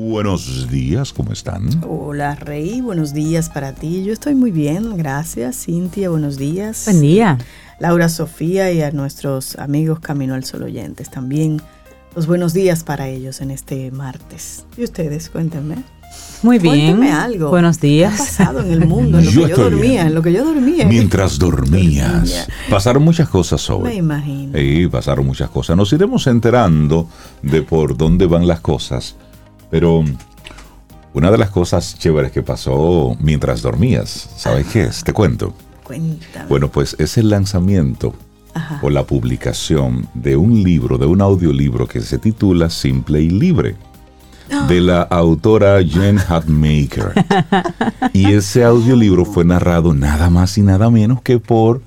[0.00, 1.70] Buenos días, ¿cómo están?
[1.88, 4.04] Hola Rey, buenos días para ti.
[4.04, 5.64] Yo estoy muy bien, gracias.
[5.64, 6.82] Cintia, buenos días.
[6.84, 7.38] Buen día.
[7.80, 11.62] Laura Sofía y a nuestros amigos Camino al Sol oyentes también.
[12.14, 14.66] Los buenos días para ellos en este martes.
[14.76, 15.30] ¿Y ustedes?
[15.30, 15.76] Cuéntenme.
[16.42, 16.74] Muy bien.
[16.74, 17.48] Cuénteme algo.
[17.48, 18.14] Buenos días.
[18.16, 19.18] ¿Qué ha pasado en el mundo?
[19.18, 20.06] En lo Yo que yo dormía, bien.
[20.08, 20.84] en lo que yo dormía.
[20.84, 23.84] Mientras dormías, pasaron muchas cosas hoy.
[23.84, 24.58] Me imagino.
[24.58, 25.74] Sí, pasaron muchas cosas.
[25.74, 27.08] Nos iremos enterando
[27.40, 29.16] de por dónde van las cosas.
[29.70, 30.04] Pero
[31.12, 35.02] una de las cosas chéveres que pasó mientras dormías, ¿sabes qué es?
[35.04, 35.54] Te cuento.
[35.82, 36.46] Cuéntame.
[36.48, 38.14] Bueno, pues es el lanzamiento
[38.54, 38.80] Ajá.
[38.82, 43.76] o la publicación de un libro, de un audiolibro que se titula Simple y Libre,
[44.68, 47.12] de la autora Jen Hatmaker.
[48.12, 51.82] y ese audiolibro fue narrado nada más y nada menos que por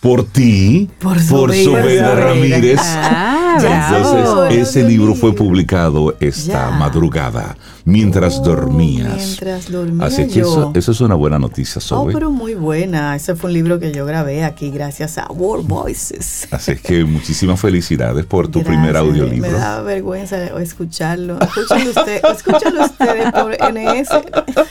[0.00, 2.80] por ti, Por Sobeida Sobeida Ramírez.
[2.82, 4.44] Ah, bravo.
[4.44, 6.76] Entonces, ese libro fue publicado esta Ya.
[6.76, 9.14] madrugada, mientras Oh, dormías.
[9.16, 10.42] Mientras dormía Así que yo.
[10.50, 12.12] eso, eso es una buena noticia, Oh, Sobe.
[12.12, 13.14] pero muy buena.
[13.16, 16.48] Ese fue un libro que yo grabé aquí gracias a World Voices.
[16.50, 19.52] Así es que muchísimas felicidades por tu Gracias, primer Me audiolibro.
[19.52, 21.38] da vergüenza escucharlo.
[21.40, 24.08] Escúchenlo usted, escúchenlo ustedes por NS,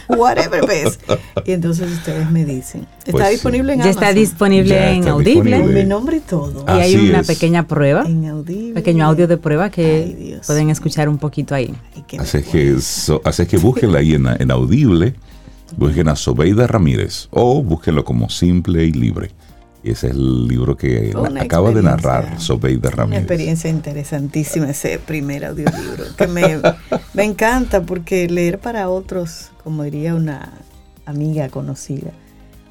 [0.10, 1.00] whatever ves.
[1.46, 2.86] Y entonces ustedes me dicen.
[3.00, 3.32] Está Pues sí.
[3.34, 5.34] disponible en Ya está disponible Ya en está Audible.
[5.34, 5.62] disponible.
[5.66, 6.66] Con mi nombre y todo.
[6.68, 7.28] Y hay Así una es.
[7.28, 8.75] pequeña prueba, En Audible.
[8.76, 9.86] Pequeño audio de prueba que
[10.36, 11.74] Ay, pueden escuchar un poquito ahí.
[11.96, 15.16] Ay, Así es que, so- así es que búsquenla ahí en, en Audible,
[15.78, 19.32] busquen a Sobeida Ramírez o búsquenlo como Simple y Libre.
[19.84, 23.22] Y ese es el libro que una acaba de narrar Sobeida Una Ramírez.
[23.22, 26.60] experiencia interesantísima ese primer audiolibro, que me,
[27.14, 30.54] me encanta porque leer para otros, como diría una
[31.06, 32.12] amiga conocida,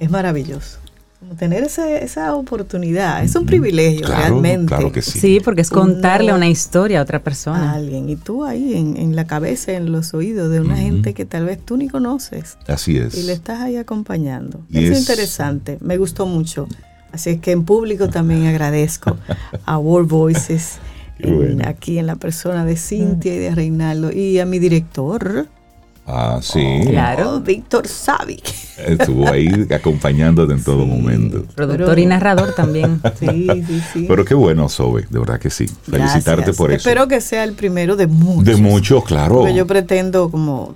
[0.00, 0.80] es maravilloso.
[1.24, 4.66] Como tener esa, esa oportunidad, es un privilegio Claro, realmente.
[4.66, 5.18] claro que sí.
[5.18, 7.72] Sí, porque es contarle Uno- una historia a otra a persona.
[7.72, 10.82] alguien y tú ahí en, en la cabeza, en los oídos de una Ujú.
[10.82, 13.14] gente que tal vez tú ni conoces Así es.
[13.16, 14.60] y le estás ahí acompañando.
[14.68, 16.68] Y es, es- interesante, me gustó mucho.
[17.10, 19.16] Así es que en público también agradezco
[19.64, 20.74] a World Voices,
[21.16, 21.64] Qué en- bueno.
[21.66, 25.46] aquí en la persona de Cintia y de Reinaldo, y a mi director,
[26.06, 26.62] Ah, sí.
[26.90, 27.40] Claro.
[27.40, 28.38] Víctor Savi.
[28.76, 31.44] Estuvo ahí acompañándote en todo momento.
[31.54, 33.00] Productor y narrador también.
[33.18, 34.04] Sí, sí, sí.
[34.06, 35.66] Pero qué bueno, Sobe, de verdad que sí.
[35.66, 36.56] Felicitarte Gracias.
[36.56, 36.76] por eso.
[36.88, 38.44] Espero que sea el primero de muchos.
[38.44, 39.36] de mucho, claro.
[39.40, 40.74] Porque yo pretendo, como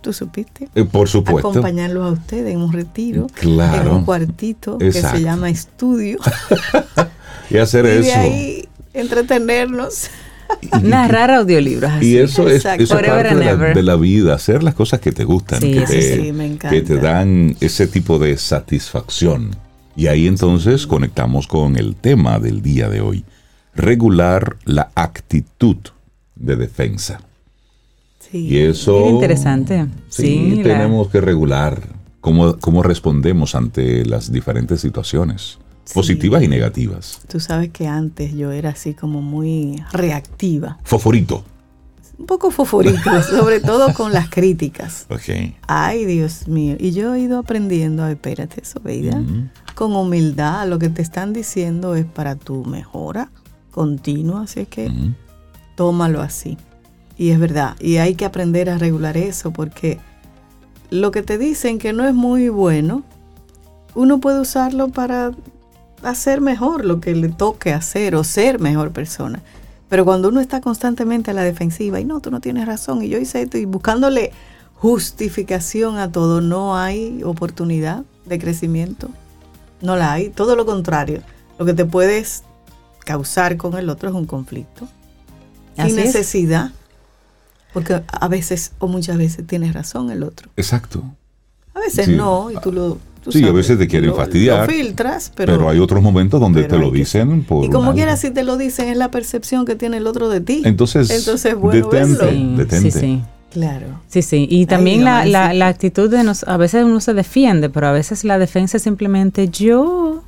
[0.00, 1.48] tú supiste, Eh, por supuesto.
[1.50, 3.90] acompañarlos a ustedes en un retiro, Claro.
[3.90, 6.18] en un cuartito que se llama estudio.
[7.50, 8.18] Y hacer y de eso.
[8.18, 10.08] ahí entretenernos.
[10.82, 12.12] Narrar audiolibros así.
[12.12, 12.82] Y eso es, Exacto.
[12.84, 13.74] eso es Forever parte de la, and ever.
[13.76, 16.70] de la vida, hacer las cosas que te gustan, Sí, que, te, sí, me encanta.
[16.70, 19.50] que te dan ese tipo de satisfacción.
[19.96, 23.24] Y ahí entonces conectamos con el tema del día de hoy,
[23.74, 25.76] regular la actitud
[26.34, 27.20] de defensa.
[28.30, 28.48] Sí.
[28.48, 29.08] Y eso...
[29.10, 29.86] Interesante.
[30.08, 31.80] Sí, Sí, la- tenemos que regular
[32.20, 35.94] cómo, cómo respondemos ante las diferentes situaciones, Sí.
[35.94, 37.20] positivas y negativas.
[37.28, 41.44] Tú sabes que antes yo era así como muy reactiva, Foforito.
[42.18, 45.06] un poco foforito, sobre todo con las críticas.
[45.10, 45.52] Ok.
[45.66, 46.76] Ay, Dios mío.
[46.78, 49.48] Y yo he ido aprendiendo, a espérate, Sobeida, Ujú.
[49.74, 50.66] con humildad.
[50.68, 53.30] Lo que te están diciendo es para tu mejora
[53.70, 54.90] continua, así es que
[55.74, 56.56] tómalo así.
[57.18, 57.74] Y es verdad.
[57.80, 59.98] Y hay que aprender a regular eso porque
[60.90, 63.02] lo que te dicen que no es muy bueno,
[63.96, 65.32] uno puede usarlo para
[66.04, 69.42] hacer mejor lo que le toque hacer o ser mejor persona.
[69.88, 73.08] Pero cuando uno está constantemente a la defensiva y no, tú no tienes razón y
[73.08, 74.32] yo hice esto y buscándole
[74.74, 79.08] justificación a todo, no hay oportunidad de crecimiento.
[79.80, 80.30] No la hay.
[80.30, 81.22] Todo lo contrario.
[81.58, 82.42] Lo que te puedes
[83.04, 84.88] causar con el otro es un conflicto
[85.76, 86.06] Así sin es.
[86.06, 86.70] necesidad.
[87.72, 90.50] Porque a veces o muchas veces tienes razón el otro.
[90.56, 91.02] Exacto.
[91.84, 92.12] A veces Sí.
[92.16, 92.98] no, y tú lo.
[93.22, 95.52] tú Sí, a veces te quieren lo- fastidiar, Lo filtras, pero.
[95.54, 98.42] Pero, hay otros momentos donde te lo que- dicen por Y como quiera, si te
[98.44, 100.62] lo dicen, es la percepción que tiene el otro de ti.
[100.64, 102.30] Entonces, Entonces es bueno detente, verlo.
[102.30, 102.90] Sí, detente.
[102.90, 103.22] sí, sí.
[103.50, 103.86] Claro.
[104.08, 104.46] Sí, sí.
[104.50, 107.92] Y también la, la, la actitud de nos, a veces uno se defiende, pero a
[107.92, 110.22] veces la defensa es simplemente yo,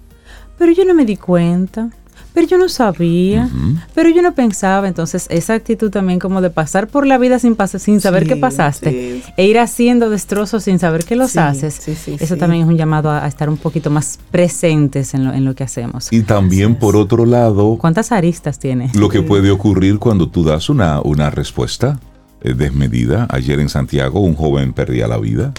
[0.59, 1.91] pero yo no me di cuenta,
[2.37, 3.49] pero yo no sabía,
[3.95, 4.87] pero yo no pensaba.
[4.89, 7.57] Entonces, esa actitud también como de pasar por la vida sin,
[7.99, 9.33] saber Sí, qué pasaste sí.
[9.39, 11.89] e ir haciendo destrozos sin saber que los Sí, haces.
[11.89, 15.47] Eso también es un llamado a, a estar un poquito más presentes en lo, en
[15.47, 16.13] lo que hacemos.
[16.13, 18.91] Y también, por otro lado, ¿Cuántas aristas tiene?
[18.93, 21.99] lo que puede ocurrir cuando tú das una, una respuesta
[22.43, 23.27] eh, desmedida.
[23.31, 25.55] Ayer en Santiago un joven perdía la vida.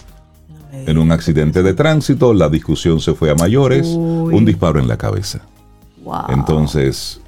[0.85, 4.31] En un accidente de tránsito, la discusión se fue a mayores, Uy.
[4.35, 5.41] un disparo en la cabeza.
[6.07, 6.25] Wow.
[6.29, 7.19] Entonces,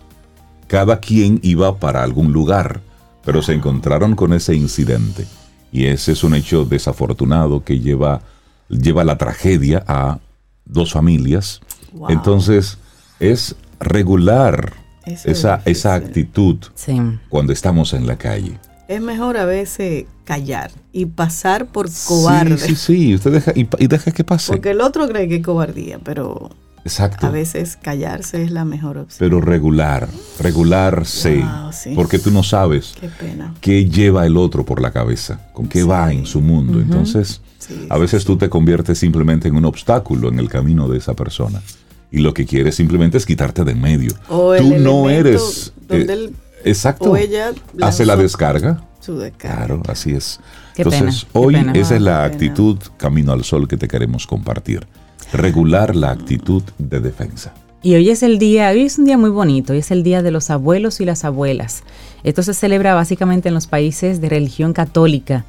[0.67, 2.79] cada quien iba para algún lugar,
[3.25, 5.25] pero se encontraron con ese incidente.
[5.71, 8.21] Y ese es un hecho desafortunado que lleva,
[8.69, 10.19] lleva la tragedia a
[10.65, 11.59] dos familias.
[11.91, 12.09] Wow.
[12.09, 12.77] Entonces,
[13.19, 14.73] es regular
[15.05, 16.97] Eso es esa, esa actitud Sí.
[17.27, 18.57] cuando estamos en la calle.
[18.87, 22.57] Es mejor a veces callar y pasar por cobarde.
[22.57, 23.15] Sí, sí, sí.
[23.15, 24.53] Usted deja, y deja que pase.
[24.53, 26.49] Porque el otro cree que es cobardía, pero
[26.85, 27.27] Exacto.
[27.27, 29.17] a veces callarse es la mejor opción.
[29.19, 30.07] Pero regular,
[30.39, 31.37] regularse.
[31.37, 31.91] Wow, sí.
[31.95, 33.53] Porque tú no sabes Qué pena.
[33.61, 36.79] qué lleva el otro por la cabeza, con qué va en su mundo.
[36.79, 40.97] Entonces, Sí, a veces tú te conviertes simplemente en un obstáculo en el camino de
[40.97, 41.61] esa persona.
[42.09, 44.11] Y lo que quieres simplemente es quitarte de en medio.
[44.29, 45.73] O el tú no eres...
[45.87, 46.33] donde eh,
[46.63, 47.11] exacto.
[47.11, 48.81] o ella Hace la descarga.
[49.01, 49.57] su descarga.
[49.57, 50.39] Claro, así es.
[50.73, 51.71] Qué Entonces, pena, qué hoy pena.
[51.73, 54.87] esa es la actitud camino al sol que te queremos compartir.
[55.31, 57.53] Regular la actitud de defensa.
[57.83, 60.21] Y hoy es el día, hoy es un día muy bonito, hoy es el día
[60.23, 61.83] de los abuelos y las abuelas.
[62.23, 65.45] Esto se celebra básicamente en los países de religión católica.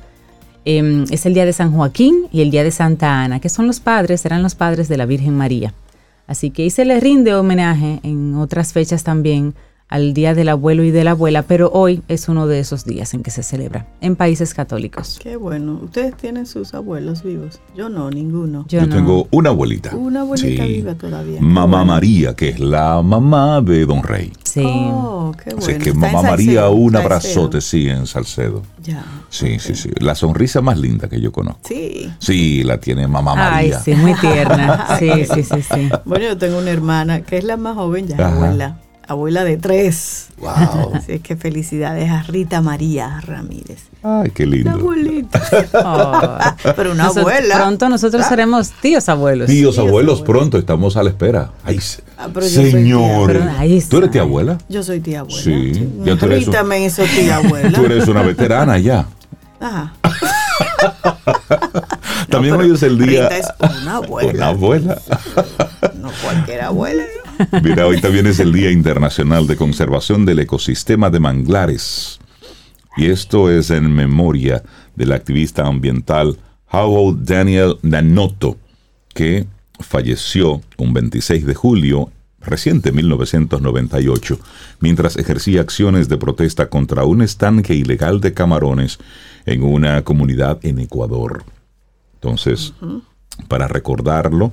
[0.64, 3.66] Em, es el día de San Joaquín y el día de Santa Ana, que son
[3.66, 5.72] los padres, serán los padres de la Virgen María.
[6.26, 9.54] Así que se les rinde homenaje en otras fechas también
[9.90, 13.12] al día del abuelo y de la abuela, pero hoy es uno de esos días
[13.12, 15.18] en que se celebra en países católicos.
[15.20, 15.80] Qué bueno.
[15.82, 17.60] ¿Ustedes tienen sus abuelos vivos?
[17.76, 18.64] Yo no, ninguno.
[18.68, 18.94] Yo, no.
[18.94, 19.94] tengo una abuelita.
[19.96, 20.72] Una abuelita Sí.
[20.74, 21.40] viva todavía.
[21.40, 21.84] Mamá bueno.
[21.86, 24.32] María, que es la mamá de Don Rey.
[24.44, 24.62] Sí.
[24.64, 25.58] Oh, qué bueno.
[25.58, 28.62] Así que Está en Mamá María, un abrazote, sí, en Salcedo.
[28.82, 29.04] Ya.
[29.28, 29.90] Sí, sí, sí.
[30.00, 31.60] La sonrisa más linda que yo conozco.
[31.64, 32.10] Sí.
[32.20, 33.80] Sí, la tiene Mamá Ay, María.
[33.80, 34.86] sí, muy tierna.
[35.00, 35.88] Sí, sí, sí, sí.
[36.04, 38.78] Bueno, yo tengo una hermana que es la más joven, ya es abuela.
[39.10, 40.28] Abuela de tres.
[40.38, 40.92] Wow.
[40.94, 43.80] Así es que felicidades a Rita María Ramírez.
[44.04, 44.70] Ay, qué lindo.
[44.70, 45.42] abuelita.
[45.84, 46.38] Oh.
[46.76, 47.56] Pero una Nosotros- abuela.
[47.56, 49.48] Pronto nosotros seremos tíos abuelos.
[49.48, 50.22] Tíos, Tíos, abuelos, abuelos.
[50.22, 51.50] pronto estamos a la espera.
[51.64, 51.80] Ay,
[52.16, 53.32] Ah, pero yo soy señor.
[53.32, 53.40] tía.
[53.40, 54.58] Pero ahí ¿Tú eres tía abuela?
[54.68, 55.42] Yo soy tía abuela.
[55.42, 57.72] Sí, ya tú eres Rita un- me hizo tía abuela.
[57.72, 59.06] Tú eres una veterana ya.
[59.58, 59.92] Ajá.
[62.28, 63.28] También pero hoy es el día.
[63.28, 63.48] Rita es
[63.82, 64.32] una abuela.
[64.32, 65.00] Una abuela.
[66.00, 67.02] No cualquier abuela.
[67.62, 72.18] Mira, hoy también es el Día Internacional de Conservación del Ecosistema de Manglares.
[72.96, 74.62] Y esto es en memoria
[74.96, 76.38] del activista ambiental
[76.70, 78.58] Howard Daniel Nanotto,
[79.14, 79.46] que
[79.78, 82.10] falleció un 26 de julio
[82.40, 84.38] reciente 1998,
[84.80, 88.98] mientras ejercía acciones de protesta contra un estanque ilegal de camarones
[89.46, 91.44] en una comunidad en Ecuador.
[92.14, 92.74] Entonces,
[93.48, 94.52] para recordarlo,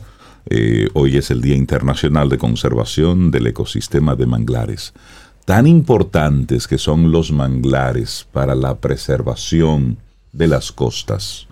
[0.49, 4.93] eh, hoy es el Día Internacional de Conservación del Ecosistema de Manglares.
[5.45, 9.97] Tan importantes que son los manglares para la preservación
[10.33, 11.47] de las costas.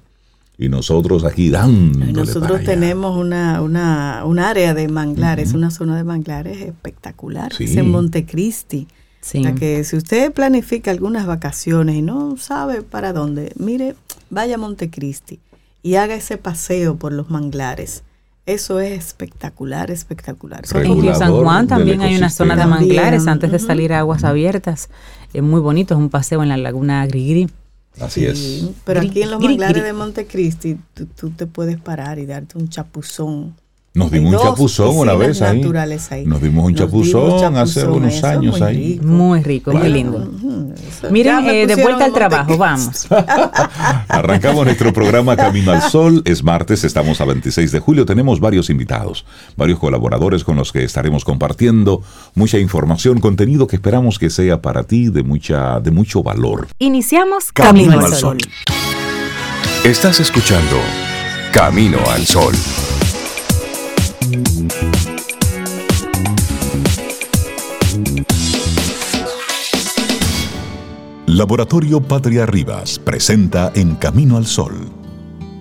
[0.58, 2.66] Y nosotros aquí dándole Nosotros para allá.
[2.66, 7.54] tenemos una, una, un área de manglares, una zona de manglares espectacular.
[7.54, 7.66] Sí.
[7.66, 8.88] Es en Montecristi.
[9.20, 9.40] Sí.
[9.40, 13.96] O sea que si usted planifica algunas vacaciones y no sabe para dónde, mire,
[14.30, 15.40] vaya a Montecristi
[15.84, 18.04] y haga ese paseo por los manglares.
[18.46, 20.68] Eso es espectacular, espectacular.
[20.68, 23.60] Son En Río Regulador San Juan también hay una zona de manglares También, antes de
[23.60, 24.90] salir a aguas abiertas.
[25.34, 27.50] Es muy bonito, es un paseo en la laguna Grigri.
[28.00, 28.70] Así es.
[28.84, 32.70] Pero aquí en los manglares de Montecristi, tú, tú te puedes parar y darte un
[32.70, 33.56] chapuzón.
[33.96, 35.62] Nos Hay dimos un chapuzón una vez ahí.
[36.26, 38.76] Nos dimos un Nos chapuzón dimos hace chapuzón, algunos años muy ahí.
[38.76, 39.06] rico.
[39.06, 40.30] Muy rico, muy lindo.
[40.86, 41.12] Eso.
[41.12, 43.08] Miren, eh, de vuelta al trabajo, vamos.
[44.10, 46.22] Arrancamos nuestro programa Camino al Sol.
[46.26, 48.06] Es martes, estamos a 26 de julio.
[48.06, 49.26] Tenemos varios invitados,
[49.56, 52.02] varios colaboradores con los que estaremos compartiendo
[52.34, 56.68] mucha información, contenido que esperamos que sea para ti de, mucha, de mucho valor.
[56.80, 58.38] Iniciamos Camino Camino, al al Sol.
[59.86, 60.82] Estás escuchando
[61.54, 62.54] Camino al Sol.
[71.28, 74.90] Laboratorio Patria Rivas presenta En Camino al Sol,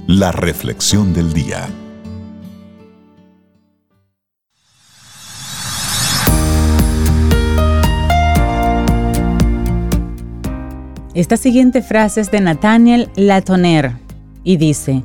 [0.06, 1.68] la reflexión del día.
[11.12, 13.92] Esta siguiente frase es de Nathaniel Latoner
[14.42, 15.02] y dice,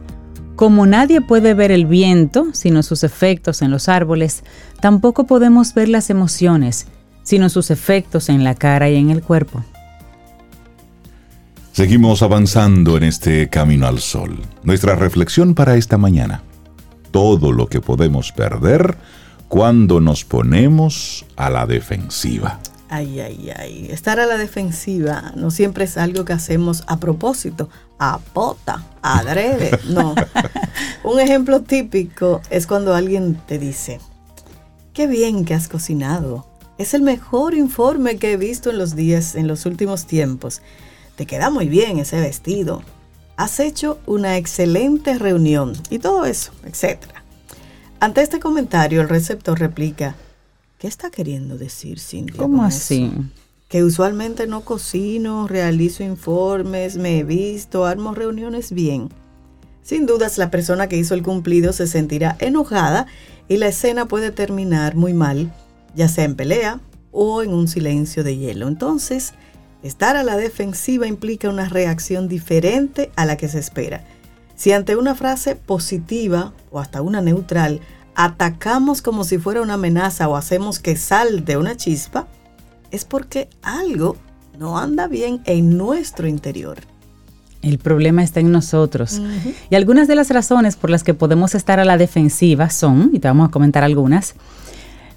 [0.59, 4.43] como nadie puede ver el viento, sino sus efectos en los árboles,
[4.81, 6.87] tampoco podemos ver las emociones,
[7.23, 9.63] sino sus efectos en la cara y en el cuerpo.
[11.71, 14.37] Seguimos avanzando en este Camino al Sol.
[14.63, 16.43] Nuestra reflexión para esta mañana.
[17.11, 18.97] Todo lo que podemos perder
[19.47, 22.59] cuando nos ponemos a la defensiva.
[22.89, 23.87] Ay, ay, ay.
[23.91, 27.69] Estar a la defensiva no siempre es algo que hacemos a propósito,
[27.99, 29.79] a pota, adrede.
[29.89, 30.15] No.
[31.03, 33.99] Un ejemplo típico es cuando alguien te dice,
[34.93, 36.47] qué bien que has cocinado.
[36.79, 40.61] Es el mejor informe que he visto en los días, en los últimos tiempos.
[41.15, 42.81] te queda muy bien ese vestido,
[43.37, 47.03] has hecho una excelente reunión y todo eso, etc.
[47.99, 50.15] Ante este comentario, el receptor replica,
[50.79, 52.37] ¿qué está queriendo decir Cintia?
[52.37, 53.11] ¿Cómo así?
[53.67, 59.09] Que usualmente no cocino, realizo informes, me he visto, armo reuniones bien.
[59.83, 63.05] Sin dudas, la persona que hizo el cumplido se sentirá enojada
[63.47, 65.53] y la escena puede terminar muy mal,
[65.95, 66.79] ya sea en pelea
[67.11, 68.67] o en un silencio de hielo.
[68.67, 69.33] Entonces,
[69.83, 74.05] estar a la defensiva implica una reacción diferente a la que se espera.
[74.55, 77.81] Si ante una frase positiva o hasta una neutral
[78.15, 82.27] atacamos como si fuera una amenaza o hacemos que salte una chispa,
[82.91, 84.17] es porque algo
[84.57, 86.79] no anda bien en nuestro interior.
[87.61, 89.21] El problema está en nosotros.
[89.69, 93.19] Y algunas de las razones por las que podemos estar a la defensiva son, y
[93.19, 94.35] te vamos a comentar algunas.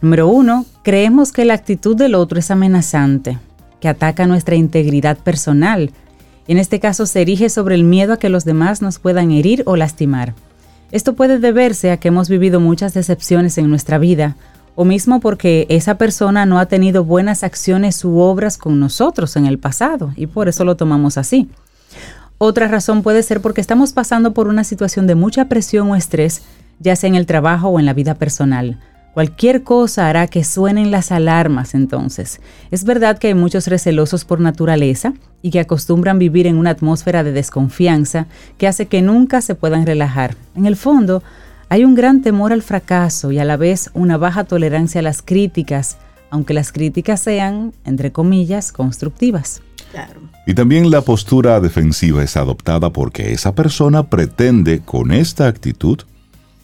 [0.00, 3.38] Número uno, creemos que la actitud del otro es amenazante,
[3.80, 5.92] que ataca nuestra integridad personal.
[6.48, 9.62] En este caso se erige sobre el miedo a que los demás nos puedan herir
[9.66, 10.34] o lastimar.
[10.92, 14.36] Esto puede deberse a que hemos vivido muchas decepciones en nuestra vida,
[14.74, 19.46] o mismo porque esa persona no ha tenido buenas acciones u obras con nosotros en
[19.46, 21.48] el pasado, y por eso lo tomamos así.
[22.36, 26.42] Otra razón puede ser porque estamos pasando por una situación de mucha presión o estrés,
[26.78, 28.78] ya sea en el trabajo o en la vida personal.
[29.14, 32.40] Cualquier cosa hará que suenen las alarmas entonces.
[32.70, 37.22] Es verdad que hay muchos recelosos por naturaleza y que acostumbran vivir en una atmósfera
[37.22, 38.26] de desconfianza
[38.56, 40.34] que hace que nunca se puedan relajar.
[40.54, 41.22] En el fondo,
[41.68, 45.20] hay un gran temor al fracaso y a la vez una baja tolerancia a las
[45.20, 45.98] críticas,
[46.30, 49.60] aunque las críticas sean, entre comillas, constructivas.
[50.46, 55.98] Y también la postura defensiva es adoptada porque esa persona pretende con esta actitud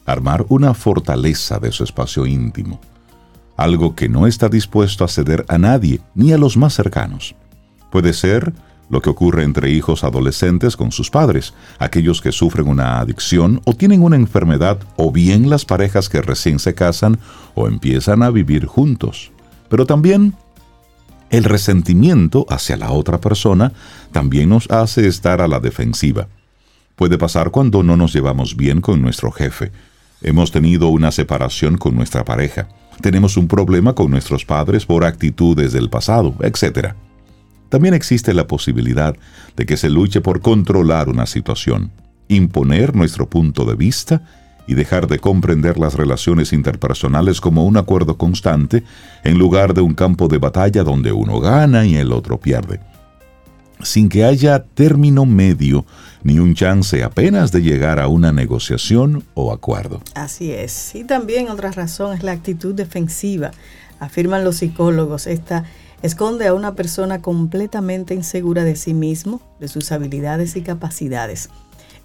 [0.08, 2.80] armar una fortaleza de su espacio íntimo,
[3.56, 7.34] algo que no está dispuesto a ceder a nadie ni a los más cercanos.
[7.90, 8.52] Puede ser
[8.90, 13.74] lo que ocurre entre hijos adolescentes con sus padres, aquellos que sufren una adicción o
[13.74, 17.18] tienen una enfermedad, o bien las parejas que recién se casan
[17.54, 19.30] o empiezan a vivir juntos.
[19.68, 20.34] Pero también
[21.30, 23.72] el resentimiento hacia la otra persona
[24.12, 26.28] también nos hace estar a la defensiva.
[26.96, 29.70] Puede pasar cuando no nos llevamos bien con nuestro jefe.
[30.20, 32.68] Hemos tenido una separación con nuestra pareja.
[33.00, 36.94] Tenemos un problema con nuestros padres por actitudes del pasado, etc.
[37.68, 39.16] También existe la posibilidad
[39.56, 41.92] de que se luche por controlar una situación,
[42.26, 44.22] imponer nuestro punto de vista
[44.66, 48.82] y dejar de comprender las relaciones interpersonales como un acuerdo constante
[49.22, 52.80] en lugar de un campo de batalla donde uno gana y el otro pierde.
[53.82, 55.86] Sin que haya término medio
[56.22, 60.00] ni un chance apenas de llegar a una negociación o acuerdo.
[60.14, 60.94] Así es.
[60.94, 63.52] Y también otra razón es la actitud defensiva.
[64.00, 65.64] Afirman los psicólogos, esta
[66.02, 71.48] esconde a una persona completamente insegura de sí mismo, de sus habilidades y capacidades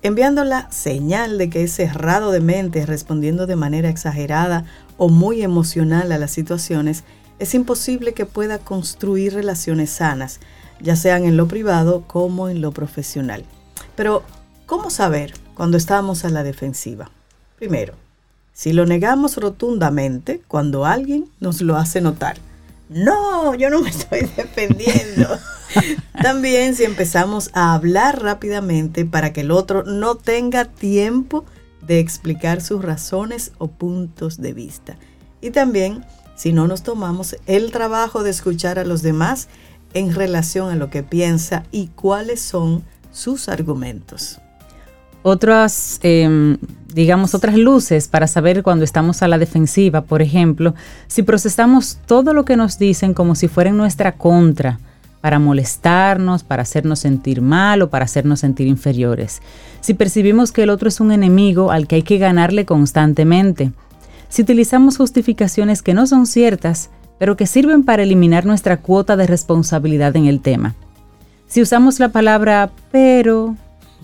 [0.04, 4.66] enviando la señal de que es cerrado de mente, respondiendo de manera exagerada
[4.98, 7.06] o muy emocional a las situaciones,
[7.40, 10.42] es imposible que pueda construir relaciones sanas,
[10.84, 13.46] ya sean en lo privado como en lo profesional.
[13.96, 14.24] Pero,
[14.68, 17.10] ¿cómo saber cuando estamos a la defensiva?
[17.58, 17.96] Primero,
[18.54, 22.38] si lo negamos rotundamente cuando alguien nos lo hace notar.
[22.90, 25.40] No, yo no me estoy defendiendo.
[26.22, 31.46] También si empezamos a hablar rápidamente para que el otro no tenga tiempo
[31.82, 34.98] de explicar sus razones o puntos de vista.
[35.42, 39.50] Y también si no nos tomamos el trabajo de escuchar a los demás
[39.94, 44.40] en relación a lo que piensa y cuáles son sus argumentos.
[45.22, 46.58] Otras, em,
[46.94, 50.76] digamos, otras luces para saber cuando estamos a la defensiva, por ejemplo,
[51.08, 54.80] si procesamos todo lo que nos dicen como si fuera en nuestra contra,
[55.24, 59.42] para molestarnos, para hacernos sentir mal o para hacernos sentir inferiores.
[59.80, 63.72] Si percibimos que el otro es un enemigo al que hay que ganarle constantemente.
[64.28, 69.28] Si utilizamos justificaciones que no son ciertas, pero que sirven para eliminar nuestra cuota de
[69.28, 70.76] responsabilidad en el tema.
[71.48, 73.56] Si usamos la palabra pero,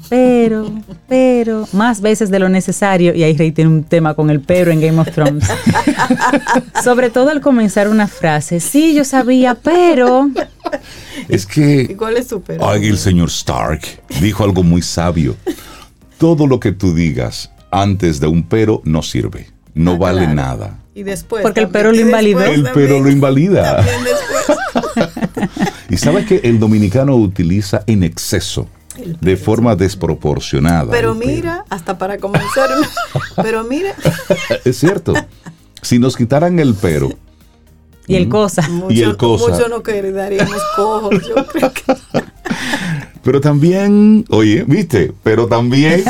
[0.07, 0.71] pero,
[1.07, 4.71] pero, más veces de lo necesario, y ahí Rey tiene un tema con el pero
[4.71, 5.45] en Game of Thrones.
[6.83, 10.29] Sobre todo al comenzar una frase, sí, yo sabía, pero...
[11.27, 11.87] Es que...
[11.89, 12.69] ¿Y cuál es su pero?
[12.69, 13.81] Ay, el señor Stark
[14.21, 15.35] dijo algo muy sabio.
[16.17, 20.35] Todo lo que tú digas antes de un pero no sirve, no Ah, vale claro.
[20.35, 20.78] nada.
[20.96, 21.43] Y después.
[21.43, 22.41] Porque el pero lo invalidó.
[22.41, 23.77] El también- pero lo invalida.
[23.77, 25.60] también después.
[25.89, 28.67] Y sabes que el dominicano utiliza en exceso,
[29.22, 30.91] de forma desproporcionada.
[30.91, 32.69] Pero mira, hasta para comenzar.
[33.38, 33.96] pero mira,
[34.65, 35.13] Es cierto.
[35.81, 37.10] Si nos quitaran el pero,
[38.05, 38.67] Y el cosa.
[38.69, 39.48] mucho, Y el cosa.
[39.50, 41.27] mucho no quedaríamos cojos.
[41.27, 41.84] Yo creo que.
[43.22, 46.03] Pero también, oye, viste, pero también...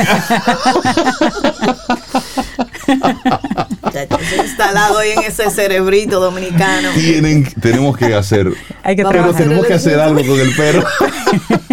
[4.37, 6.89] instalado ahí en ese cerebrito dominicano.
[6.93, 8.51] Tienen, tenemos que hacer,
[8.83, 10.83] Hay que pero tenemos que hacer algo con el perro.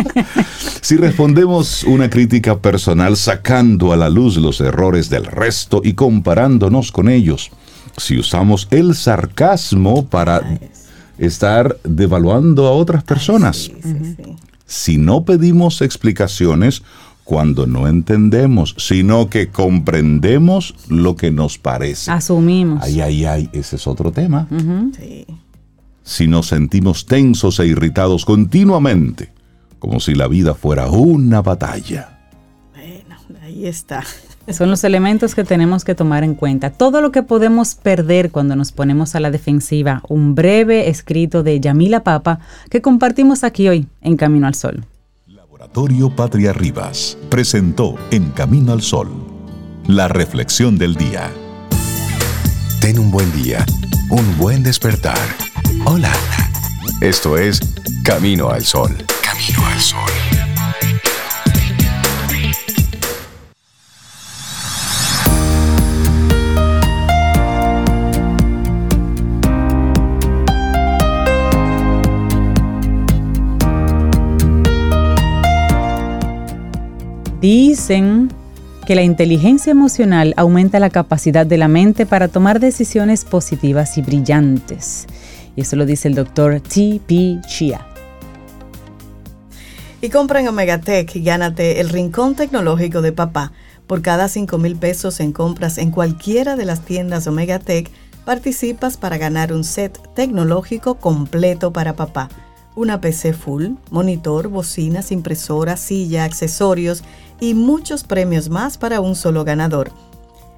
[0.81, 6.93] si respondemos una crítica personal sacando a la luz los errores del resto y comparándonos
[6.93, 7.51] con ellos,
[7.97, 10.43] si usamos el sarcasmo para
[11.19, 13.71] estar devaluando a otras personas,
[14.67, 16.83] si no pedimos explicaciones,
[17.27, 22.13] cuando no entendemos, sino que comprendemos lo que nos parece.
[22.13, 22.83] Asumimos.
[22.85, 24.47] Ay, ay, ay, ese es otro tema.
[26.05, 29.33] Si nos sentimos tensos e irritados continuamente,
[29.81, 32.31] como si la vida fuera una batalla.
[32.73, 34.05] Bueno, ahí está.
[34.53, 36.71] Son los elementos que tenemos que tomar en cuenta.
[36.71, 40.01] Todo lo que podemos perder cuando nos ponemos a la defensiva.
[40.09, 42.39] Un breve escrito de Yamila Papa
[42.71, 44.85] que compartimos aquí hoy en Camino al Sol.
[45.59, 49.09] Laboratorio Patria Rivas presentó En Camino al Sol,
[49.87, 51.33] la reflexión del día.
[52.83, 53.65] Ten un buen día,
[54.11, 55.17] un buen despertar.
[55.87, 56.13] Hola.
[57.01, 57.61] Esto es
[58.05, 58.95] Camino al Sol.
[59.23, 60.26] Camino al Sol.
[77.47, 78.29] Dicen
[78.89, 84.03] que la inteligencia emocional aumenta la capacidad de la mente para tomar decisiones positivas y
[84.03, 85.07] brillantes.
[85.55, 87.43] Y eso lo dice el doctor T.P.
[87.47, 87.87] Chia.
[90.01, 93.53] Y compra en Omegatech y gánate el rincón tecnológico de papá.
[93.87, 97.93] Por cada 5 mil pesos en compras en cualquiera de las tiendas Omegatech,
[98.25, 102.29] participas para ganar un set tecnológico completo para papá.
[102.77, 107.03] Una PC full, monitor, bocinas, impresora, silla, accesorios
[107.41, 109.91] y muchos premios más para un solo ganador.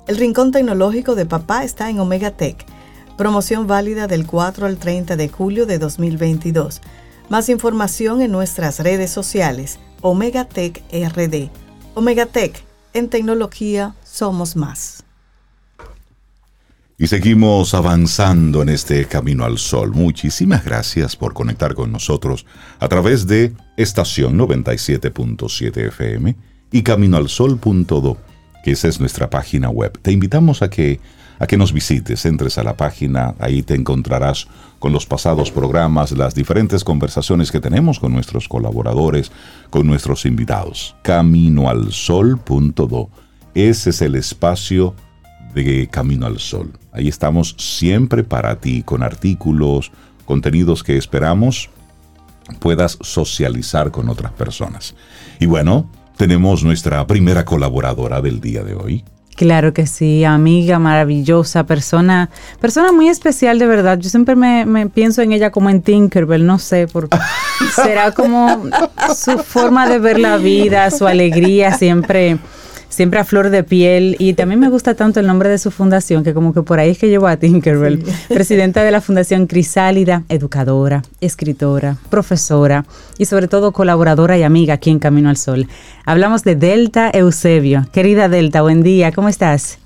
[0.08, 2.66] El Rincón Tecnológico de Papá está en Omega Tech.
[3.16, 6.80] Promoción válida del 4 al 30 de julio de 2022.
[7.28, 9.78] Más información en nuestras redes sociales.
[10.00, 11.50] Omega Tech RD.
[11.94, 12.64] Omega Tech.
[12.94, 15.04] En tecnología somos más.
[17.00, 19.92] Y seguimos avanzando en este camino al sol.
[19.92, 22.44] Muchísimas gracias por conectar con nosotros
[22.80, 26.34] a través de estación 97.7 FM
[26.72, 28.16] y caminoalsol.do,
[28.64, 29.96] que esa es nuestra página web.
[30.02, 30.98] Te invitamos a que,
[31.38, 34.48] a que nos visites, entres a la página, ahí te encontrarás
[34.80, 39.30] con los pasados programas, las diferentes conversaciones que tenemos con nuestros colaboradores,
[39.70, 40.96] con nuestros invitados.
[41.02, 43.08] Caminoalsol.do.
[43.54, 44.96] Ese es el espacio
[45.54, 46.72] de Camino al Sol.
[46.92, 49.92] Ahí estamos siempre para ti, con artículos,
[50.24, 51.70] contenidos que esperamos
[52.56, 54.94] puedas socializar con otras personas.
[55.38, 59.04] Y bueno, tenemos nuestra primera colaboradora del día de hoy.
[59.36, 62.28] Claro que sí, amiga maravillosa, persona,
[62.60, 63.96] persona muy especial de verdad.
[63.96, 67.08] Yo siempre me, pienso en ella como en Tinkerbell, no sé, por
[67.76, 68.64] será como
[69.14, 72.38] su forma de ver la vida, su alegría siempre
[72.98, 74.16] siempre a flor de piel.
[74.18, 76.90] Y también me gusta tanto el nombre de su fundación, que como que por ahí
[76.90, 78.04] es que llevo a Tinkerbell.
[78.28, 82.84] Presidenta de la Fundación Crisálida, educadora, escritora, profesora
[83.16, 85.68] y sobre todo colaboradora y amiga aquí en Camino al Sol.
[86.04, 87.86] Hablamos de Delta Eusebio.
[87.92, 89.78] Querida Delta, buen día, ¿cómo estás?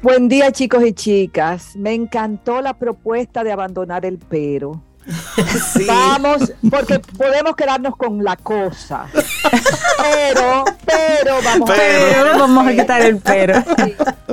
[0.00, 1.74] Buen día chicos y chicas.
[1.74, 4.80] Me encantó la propuesta de abandonar el pero.
[5.86, 9.06] Vamos, porque podemos quedarnos con la cosa.
[9.12, 13.62] Pero, pero, vamos, a, vamos a quitar el pero.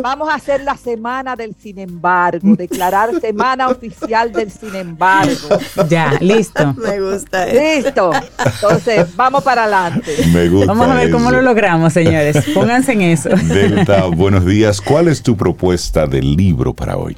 [0.01, 5.59] Vamos a hacer la semana del sin embargo, declarar semana oficial del sin embargo.
[5.89, 6.73] Ya, listo.
[6.73, 8.11] Me gusta Listo.
[8.45, 10.15] Entonces, vamos para adelante.
[10.31, 10.67] Me gusta.
[10.67, 12.45] Vamos a ver cómo lo logramos, señores.
[12.53, 13.29] Pónganse en eso.
[13.29, 14.81] Delta, buenos días.
[14.81, 17.17] ¿Cuál es tu propuesta del libro para hoy?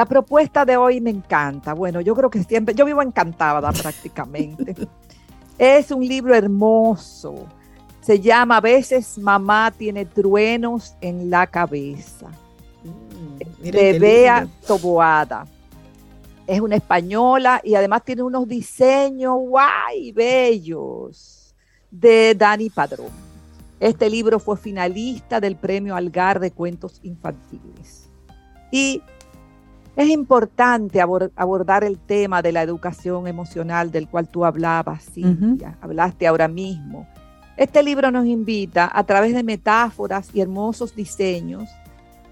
[0.00, 1.74] La propuesta de hoy me encanta.
[1.74, 4.74] Bueno, yo creo que siempre, yo vivo encantada prácticamente.
[5.58, 7.46] es un libro hermoso.
[8.00, 12.30] Se llama A veces mamá tiene truenos en la cabeza.
[12.82, 15.46] Mm, de Bea Toboada.
[16.46, 21.54] Es una española y además tiene unos diseños guay, bellos
[21.90, 23.10] de Dani Padrón.
[23.78, 28.08] Este libro fue finalista del premio Algar de Cuentos Infantiles.
[28.72, 29.02] Y
[29.96, 36.26] es importante abordar el tema de la educación emocional del cual tú hablabas, Cintia, hablaste
[36.26, 37.06] ahora mismo.
[37.56, 41.68] Este libro nos invita, a través de metáforas y hermosos diseños,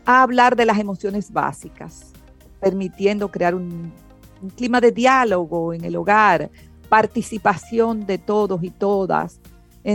[0.07, 2.12] a hablar de las emociones básicas,
[2.61, 3.92] permitiendo crear un,
[4.40, 6.51] un clima de diálogo en el hogar,
[6.88, 9.40] participación de todos y todas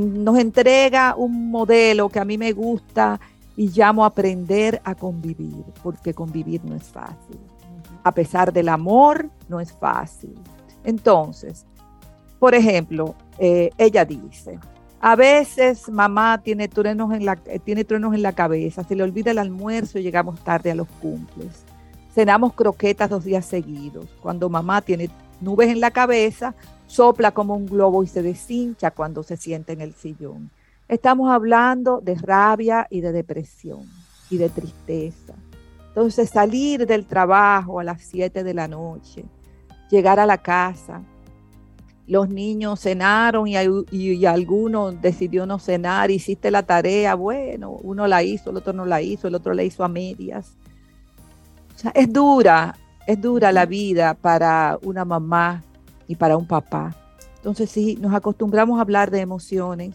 [0.01, 3.19] nos entrega un modelo que a mí me gusta
[3.55, 7.37] y llamo a aprender a convivir, porque convivir no es fácil.
[8.03, 10.35] A pesar del amor, no es fácil.
[10.83, 11.65] Entonces,
[12.39, 14.59] por ejemplo, eh, ella dice,
[14.99, 19.03] a veces mamá tiene truenos, en la, eh, tiene truenos en la cabeza, se le
[19.03, 21.63] olvida el almuerzo y llegamos tarde a los cumples.
[22.13, 24.05] Cenamos croquetas dos días seguidos.
[24.21, 25.09] Cuando mamá tiene
[25.41, 26.53] nubes en la cabeza,
[26.87, 30.51] sopla como un globo y se deshincha cuando se siente en el sillón.
[30.87, 33.89] Estamos hablando de rabia y de depresión
[34.29, 35.33] y de tristeza.
[35.95, 39.25] Entonces salir del trabajo a las 7 de la noche,
[39.91, 41.03] llegar a la casa,
[42.07, 43.55] los niños cenaron y,
[43.91, 48.85] y, alguno decidió no cenar, hiciste la tarea, bueno, uno la hizo, el otro no
[48.85, 50.57] la hizo, el otro la hizo a medias.
[51.93, 52.75] es dura,
[53.05, 55.63] es dura la vida para una mamá
[56.07, 56.95] y para un papá.
[57.35, 59.93] Entonces, si nos acostumbramos a hablar de emociones,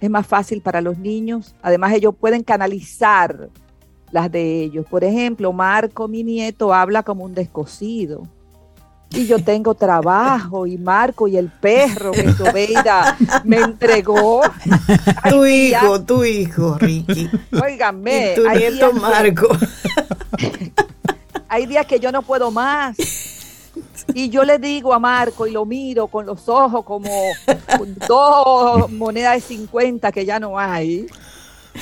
[0.00, 1.54] es más fácil para los niños.
[1.62, 3.50] Además, ellos pueden canalizar
[4.10, 4.86] las de ellos.
[4.88, 8.26] Por ejemplo, Marco, mi nieto, habla como un descosido.
[9.10, 14.42] Y yo tengo trabajo, y Marco y el perro que Sobeida me entregó.
[15.30, 17.30] tu hijo, tu hijo, Ricky.
[17.62, 19.48] Óigame, ahí Marco.
[21.48, 22.96] hay días que yo no puedo más
[24.14, 27.10] y yo le digo a Marco y lo miro con los ojos como
[28.08, 31.06] dos monedas de 50 que ya no hay.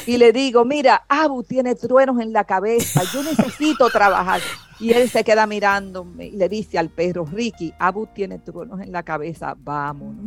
[0.06, 4.40] Y le digo, mira, Abu tiene truenos en la cabeza, yo necesito trabajar.
[4.80, 8.90] Y él se queda mirándome y le dice al perro, Ricky, Abu tiene truenos en
[8.92, 10.24] la cabeza, vámonos.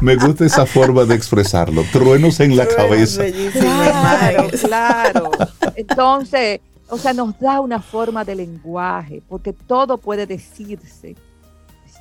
[0.00, 3.24] Me gusta esa forma de expresarlo, truenos en la cabeza.
[3.52, 5.30] Claro, claro.
[5.74, 11.16] Entonces, o sea, nos da una forma de lenguaje, porque todo puede decirse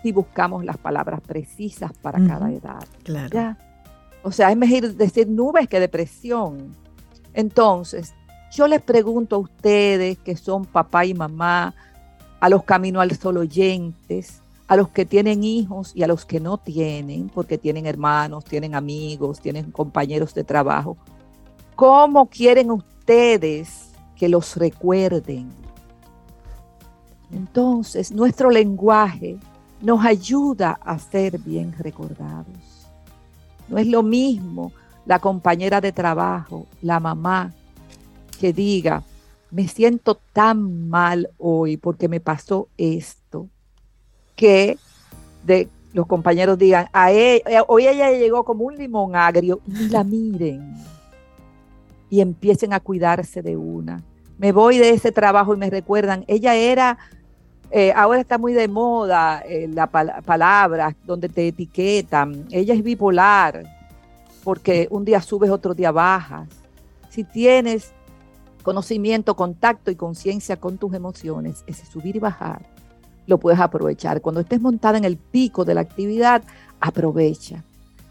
[0.04, 2.86] si buscamos las palabras precisas para cada edad.
[3.04, 3.58] Claro.
[4.25, 6.75] O sea, es mejor decir nubes que depresión.
[7.33, 8.13] Entonces,
[8.51, 11.73] yo les pregunto a ustedes que son papá y mamá,
[12.41, 16.41] a los Camino al Sol oyentes, a los que tienen hijos y a los que
[16.41, 20.97] no tienen, porque tienen hermanos, tienen amigos, tienen compañeros de trabajo.
[21.75, 23.85] ¿Cómo quieren ustedes
[24.15, 25.49] que los recuerden.
[27.31, 29.38] Entonces, nuestro lenguaje
[29.81, 32.74] nos ayuda a ser bien recordados.
[33.67, 34.71] No es lo mismo
[35.06, 37.54] la compañera de trabajo, la mamá,
[38.39, 39.04] que diga,
[39.51, 43.47] me siento tan mal hoy porque me pasó esto,
[44.36, 44.78] que
[45.45, 49.89] de los compañeros digan, a e, eh, hoy ella llegó como un limón agrio, y
[49.89, 50.75] la miren
[52.10, 54.04] y empiecen a cuidarse de una.
[54.38, 56.97] Me voy de ese trabajo y me recuerdan, ella era,
[57.71, 63.63] eh, ahora está muy de moda eh, la palabra donde te etiquetan, ella es bipolar,
[64.43, 66.47] porque un día subes, otro día bajas.
[67.10, 67.93] Si tienes
[68.63, 72.62] conocimiento, contacto y conciencia con tus emociones, ese subir y bajar,
[73.25, 74.21] lo puedes aprovechar.
[74.21, 76.43] Cuando estés montada en el pico de la actividad,
[76.80, 77.63] aprovecha.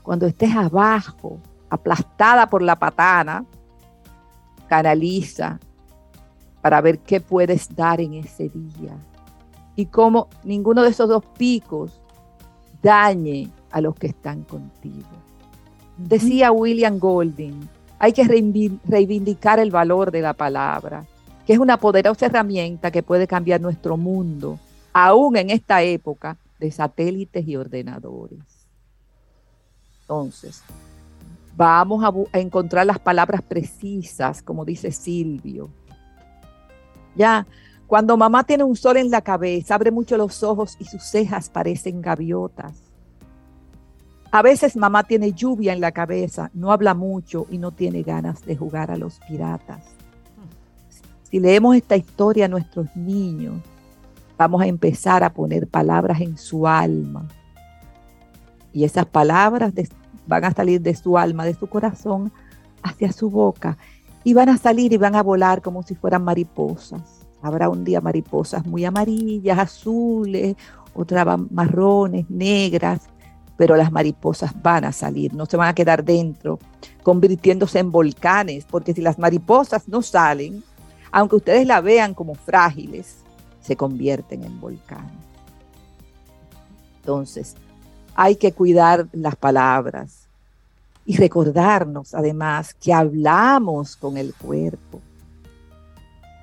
[0.02, 1.38] Cuando estés abajo,
[1.70, 3.44] aplastada por la patana,
[4.68, 5.60] canaliza
[6.60, 8.96] para ver qué puedes dar en ese día
[9.76, 12.00] y cómo ninguno de esos dos picos
[12.82, 15.08] dañe a los que están contigo.
[15.96, 18.24] Decía William Golding, hay que
[18.84, 21.04] reivindicar el valor de la palabra,
[21.46, 24.58] que es una poderosa herramienta que puede cambiar nuestro mundo,
[24.92, 28.40] aún en esta época de satélites y ordenadores.
[30.02, 30.62] Entonces,
[31.56, 35.70] Vamos a, encontrar las palabras precisas, como dice Silvio.
[37.14, 37.46] Ya,
[37.86, 41.50] cuando mamá tiene un sol en la cabeza, abre mucho los ojos y sus cejas
[41.50, 42.72] parecen gaviotas.
[44.30, 48.44] A veces mamá tiene lluvia en la cabeza, no habla mucho y no tiene ganas
[48.44, 49.84] de jugar a los piratas.
[51.30, 53.60] Si leemos esta historia a nuestros niños,
[54.36, 57.28] vamos a empezar a poner palabras en su alma.
[58.72, 59.72] Y esas palabras
[60.26, 62.32] van a salir de su alma, de su corazón,
[62.82, 63.78] hacia su boca.
[64.24, 67.23] Y van a salir y van a volar como si fueran mariposas.
[67.44, 70.56] Habrá un día mariposas muy amarillas, azules,
[70.94, 73.02] otras marrones, negras,
[73.56, 76.58] pero las mariposas van a salir, no se van a quedar dentro,
[77.02, 80.64] convirtiéndose en volcanes, porque si las mariposas no salen,
[81.12, 83.18] aunque ustedes la vean como frágiles,
[83.60, 85.12] se convierten en volcanes.
[87.00, 87.54] Entonces,
[88.14, 90.28] hay que cuidar las palabras
[91.04, 95.00] y recordarnos además que hablamos con el cuerpo,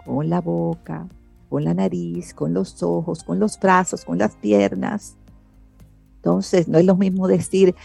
[0.06, 1.08] con la boca,
[1.50, 5.16] con la nariz, con los ojos, con los brazos, con las piernas.
[6.18, 7.76] Entonces, no es lo mismo decir,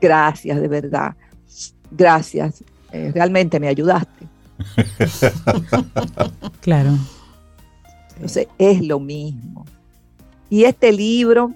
[0.00, 1.16] gracias, de verdad.
[1.90, 2.62] Gracias.
[2.92, 4.26] Eh, realmente me ayudaste.
[6.60, 6.96] claro.
[8.14, 9.64] Entonces, es lo mismo.
[10.48, 11.52] Y este libro,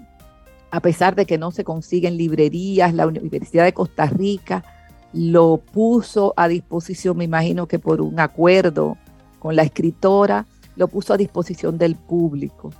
[0.70, 4.64] a pesar de que no se consigue en librerías, la Universidad de Costa Rica
[5.12, 8.96] lo puso a disposición, me imagino que por un acuerdo
[9.40, 12.70] con la escritora, lo puso a disposición del público.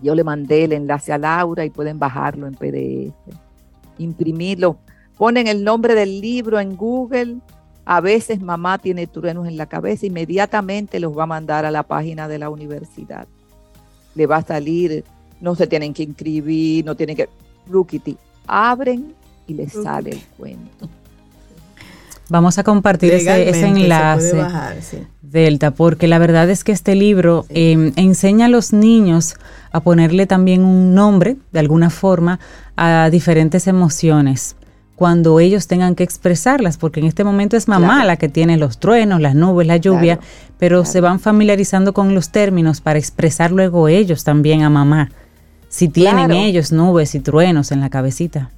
[0.00, 3.14] Yo le mandé el enlace a Laura y pueden bajarlo en PDF,
[3.98, 4.78] imprimirlo.
[5.18, 7.36] Ponen el nombre del libro en Google.
[7.84, 11.82] A veces mamá tiene truenos en la cabeza, inmediatamente los va a mandar a la
[11.82, 13.26] página de la universidad.
[14.14, 15.04] Le va a salir,
[15.40, 17.28] no se tienen que inscribir, no tienen que...
[17.68, 18.16] Rukity,
[18.46, 19.14] abren
[19.46, 20.88] y les sale el cuento.
[22.28, 24.42] Vamos a compartir ese, enlace,
[25.32, 29.36] Delta, porque la verdad es que este libro em, enseña a los niños
[29.72, 32.38] a ponerle también un nombre, de alguna forma,
[32.76, 34.56] a diferentes emociones
[34.94, 38.78] cuando ellos tengan que expresarlas, porque en este momento es mamá la que tiene los
[38.78, 40.20] truenos, las nubes, la lluvia,
[40.58, 45.10] pero se van familiarizando con los términos para expresar luego ellos también a mamá,
[45.68, 48.50] si tienen ellos nubes y truenos en la cabecita.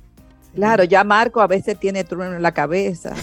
[0.54, 3.14] Claro, ya Marco a veces tiene trueno en la cabeza.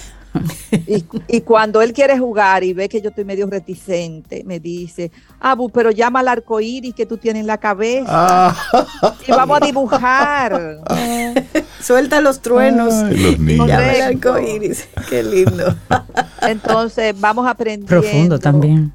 [1.27, 5.69] Y, cuando él quiere jugar y ve que yo estoy medio reticente, me dice, Abu,
[5.69, 8.05] pero llama al arco iris que tú tienes en la cabeza.
[8.09, 8.55] Ah.
[9.27, 10.79] Y vamos a dibujar.
[11.81, 12.93] Suelta los truenos.
[12.93, 13.67] los niños.
[13.67, 14.87] Llama al arco iris.
[15.09, 15.75] Qué lindo.
[16.41, 17.87] Entonces, vamos a aprender.
[17.87, 18.93] Profundo también.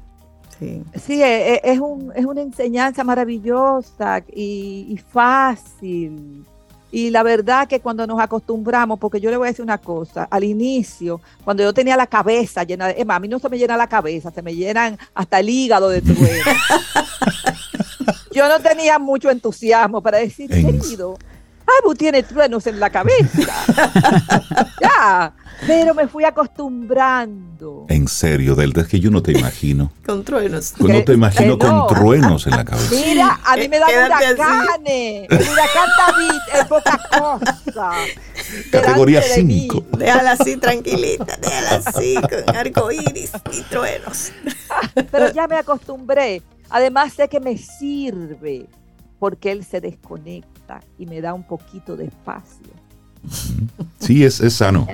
[0.59, 6.45] Sí, sí e, e, es, un, es una enseñanza maravillosa y, y fácil
[6.91, 10.27] y la verdad que cuando nos acostumbramos, porque yo le voy a decir una cosa,
[10.29, 13.57] al inicio, cuando yo tenía la cabeza llena de, es a mí no se me
[13.57, 16.51] llena la cabeza, se me llenan hasta el hígado de trueno.
[18.31, 21.17] yo no tenía mucho entusiasmo para decir, querido,
[21.81, 23.53] Abu tiene truenos en la cabeza.
[24.81, 25.33] ya,
[25.65, 27.85] pero me fui acostumbrando.
[27.89, 29.91] En serio, Delta, es que yo no te imagino.
[30.05, 30.73] con truenos.
[30.79, 32.89] No te imagino con truenos en la cabeza.
[32.91, 35.27] Mira, a mí me dan huracanes.
[35.29, 37.91] El huracán David es poca cosa.
[38.71, 39.85] Categoría 5.
[39.97, 44.31] Déjala así tranquilita, déjala así con arcoíris y truenos.
[45.11, 46.41] Pero ya me acostumbré.
[46.69, 48.67] Además sé que me sirve
[49.19, 50.56] porque él se desconecta
[50.97, 52.67] y me da un poquito de espacio.
[53.99, 54.87] Sí, es, es sano.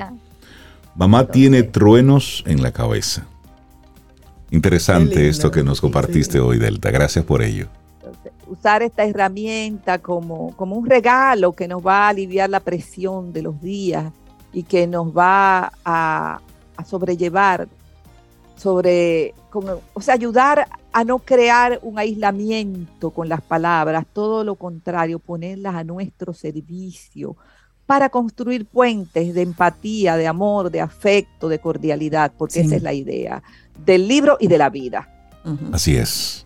[0.95, 3.25] Mamá tiene truenos en la cabeza.
[4.51, 6.91] Interesante esto que nos compartiste hoy, Delta.
[6.91, 7.67] Gracias por ello.
[8.47, 13.41] usar esta herramienta como, como un regalo que nos va a aliviar la presión de
[13.41, 14.13] los días
[14.53, 16.39] y que nos va a,
[16.85, 17.67] sobrellevar,
[18.55, 19.33] sobre,
[19.93, 25.75] o sea, ayudar a no crear un aislamiento con las palabras, todo lo contrario, ponerlas
[25.75, 27.35] a nuestro servicio,
[27.85, 32.93] para construir puentes de empatía, de amor, de afecto, de cordialidad, porque esa es la
[32.93, 33.43] idea
[33.85, 35.09] del libro y de la vida.
[35.71, 36.45] Así es.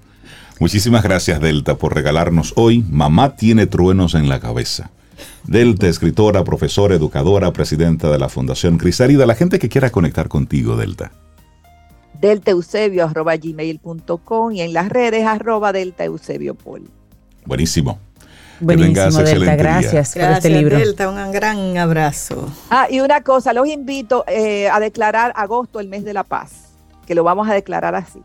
[0.59, 4.89] Muchísimas gracias, Delta, por regalarnos hoy Mamá tiene truenos en la cabeza.
[5.45, 10.75] Delta, escritora, profesora, educadora, presidenta de la Fundación Crisálida, la gente que quiera conectar contigo,
[10.75, 11.11] Delta.
[12.19, 16.81] deltaeusebio.gmail.com y en las redes arroba deltaeusebiopol.
[17.45, 17.99] Buenísimo.
[18.59, 19.55] Buenísimo, Delta.
[19.55, 20.77] Gracias, por este libro.
[20.77, 22.49] Delta, un gran abrazo.
[22.69, 26.51] Ah, y una cosa, los invito eh, a declarar agosto el mes de la paz,
[27.05, 28.19] que lo vamos a declarar así.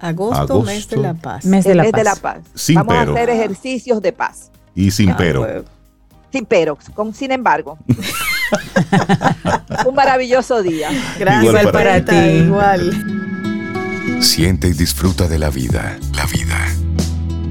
[0.00, 1.44] Agosto, mes de la paz.
[1.44, 2.00] Mes de, la, mes paz.
[2.00, 2.38] de la paz.
[2.74, 4.50] vamos a hacer ejercicios de paz.
[4.74, 5.40] Y sin ah, pero.
[5.40, 5.62] Pues.
[6.32, 7.78] Sin pero, con, sin embargo.
[9.86, 10.90] un maravilloso día.
[11.18, 12.16] Gracias para, ti.
[12.16, 12.92] Igual.
[14.20, 15.98] Siente y disfruta de la vida.
[16.14, 16.58] La vida.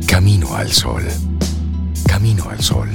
[0.07, 1.03] Camino al sol.
[2.11, 2.89] Camino al Sol.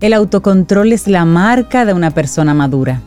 [0.00, 3.02] El autocontrol es la marca de una persona madura.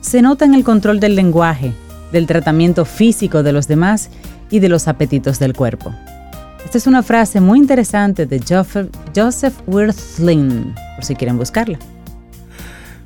[0.00, 1.74] Se nota en el control del lenguaje,
[2.12, 4.08] del tratamiento físico de los demás
[4.48, 5.94] y de los apetitos del cuerpo.
[6.64, 8.40] Esta es una frase muy interesante de
[9.14, 11.78] Joseph Wirthlin, por si quieren buscarla.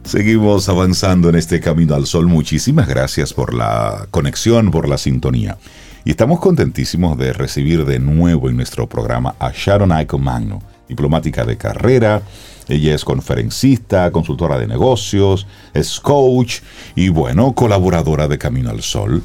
[0.04, 2.28] Seguimos avanzando en este camino al sol.
[2.28, 5.58] Muchísimas gracias por la conexión, por la sintonía.
[6.04, 11.44] Y estamos contentísimos de recibir de nuevo en nuestro programa a Sharon Aiko Magno, diplomática
[11.44, 12.22] de carrera.
[12.68, 16.60] Ella es conferencista, consultora de negocios, es coach
[16.94, 19.22] y bueno, colaboradora de Camino al Sol.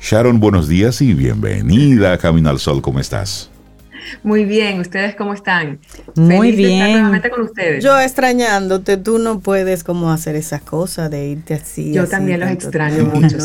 [0.00, 2.80] Sharon, buenos días y bienvenida a Camino al Sol.
[2.80, 3.50] ¿Cómo estás?
[4.22, 5.80] Muy bien, ¿ustedes cómo están?
[6.14, 7.20] Muy bien.
[7.30, 7.82] con ustedes.
[7.82, 11.92] Yo extrañándote, tú no puedes como hacer esas cosas de irte así.
[11.92, 13.36] Yo también los extraño mucho.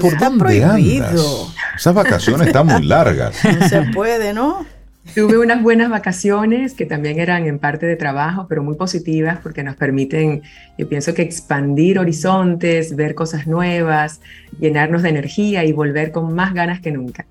[0.00, 1.48] ¿por Está prohibido.
[1.76, 3.36] Esas vacaciones están muy largas.
[3.44, 4.66] No se puede, ¿no?
[5.14, 9.64] Tuve unas buenas vacaciones que también eran en parte de trabajo, pero muy positivas porque
[9.64, 10.42] nos permiten,
[10.78, 14.20] yo pienso que expandir horizontes, ver cosas nuevas,
[14.60, 17.26] llenarnos de energía y volver con más ganas que nunca.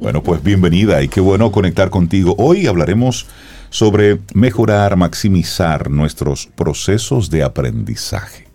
[0.00, 2.34] Bueno, pues bienvenida y qué bueno conectar contigo.
[2.36, 3.28] Hoy hablaremos
[3.70, 8.51] sobre mejorar, maximizar nuestros procesos de aprendizaje.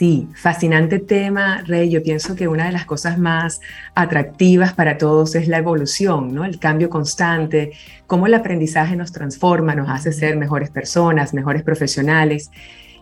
[0.00, 1.90] Sí, fascinante tema, Rey.
[1.90, 3.60] Yo pienso que una de las cosas más
[3.94, 6.46] atractivas para todos es la evolución, ¿no?
[6.46, 7.72] El cambio constante,
[8.06, 12.50] cómo el aprendizaje nos transforma, nos hace ser mejores personas, mejores profesionales.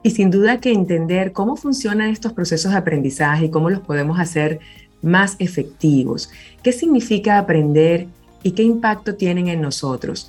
[0.02, 4.18] Y sin duda que entender cómo funcionan estos procesos de aprendizaje y cómo los podemos
[4.18, 4.58] hacer
[5.00, 6.32] más efectivos.
[6.64, 8.08] ¿Qué significa aprender
[8.42, 10.28] y qué impacto tienen en nosotros?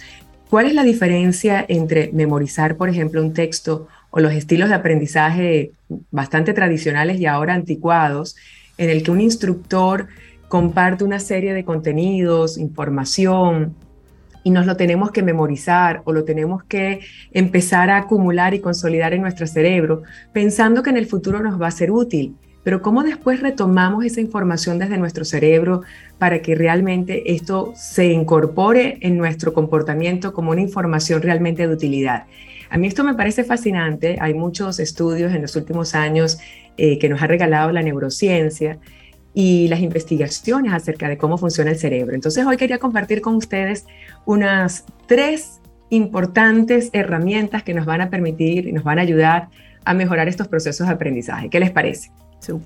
[0.52, 5.72] ¿Cuál es la diferencia entre memorizar, por ejemplo, un texto o los estilos de aprendizaje
[6.12, 8.36] bastante tradicionales y ahora anticuados,
[8.78, 10.08] en el que un instructor
[10.48, 13.76] comparte una serie de contenidos, información,
[14.44, 19.14] y nos lo tenemos que memorizar o lo tenemos que empezar a acumular y consolidar
[19.14, 22.36] en nuestro cerebro, pensando que en el futuro nos va a ser útil.
[22.64, 25.82] Pero ¿cómo después retomamos esa información desde nuestro cerebro
[26.18, 32.26] para que realmente esto se incorpore en nuestro comportamiento como una información realmente de utilidad?
[32.70, 34.18] A mí esto me parece fascinante.
[34.22, 36.40] Hay muchos estudios en los últimos años
[36.78, 38.78] eh, que nos ha regalado la neurociencia
[39.34, 42.16] y las investigaciones acerca de cómo funciona el cerebro.
[42.16, 43.86] Entonces hoy quería compartir con ustedes
[44.26, 49.50] unas tres importantes herramientas que nos van a permitir y nos van a ayudar
[49.86, 51.50] a mejorar estos procesos de aprendizaje.
[51.50, 52.12] ¿Qué les parece?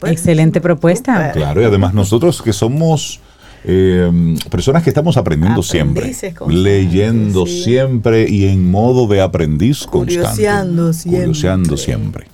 [0.06, 1.32] Excelente propuesta.
[1.32, 3.22] Claro, y además nosotros que somos
[3.66, 6.12] eh, personas que estamos aprendiendo siempre,
[6.48, 10.48] leyendo siempre y en modo de aprendiz constante.
[10.94, 12.28] Curioseando siempre.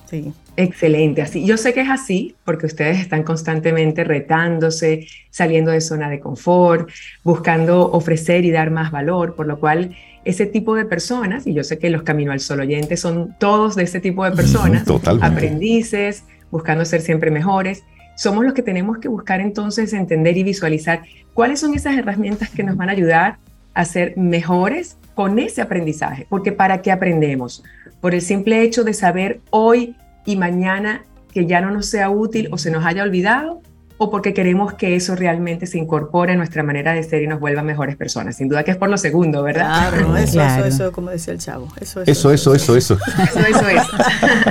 [0.56, 1.46] Excelente, así.
[1.46, 6.90] Yo sé que es así porque ustedes están constantemente retándose, saliendo de zona de confort,
[7.24, 11.64] buscando ofrecer y dar más valor, por lo cual ese tipo de personas, y yo
[11.64, 14.84] sé que los Camino al Sol oyentes son todos de ese tipo de personas,
[15.22, 17.84] aprendices, buscando ser siempre mejores,
[18.16, 21.02] somos los que tenemos que buscar entonces entender y visualizar
[21.34, 23.38] cuáles son esas herramientas que nos van a ayudar
[23.74, 26.26] a ser mejores con ese aprendizaje.
[26.28, 27.62] Porque ¿para qué aprendemos?
[28.00, 32.48] Por el simple hecho de saber hoy y mañana que ya no nos sea útil
[32.52, 33.62] o se nos haya olvidado,
[34.02, 37.38] o porque queremos que eso realmente se incorpore a nuestra manera de ser y nos
[37.38, 38.34] vuelva mejores personas.
[38.34, 39.90] Sin duda que es por lo segundo, ¿verdad?
[39.90, 41.68] Claro, eso, eso, eso, como decía el chavo.
[41.78, 42.74] Eso, eso, eso, eso.
[42.76, 42.98] Eso, eso, eso.
[43.68, 43.96] eso.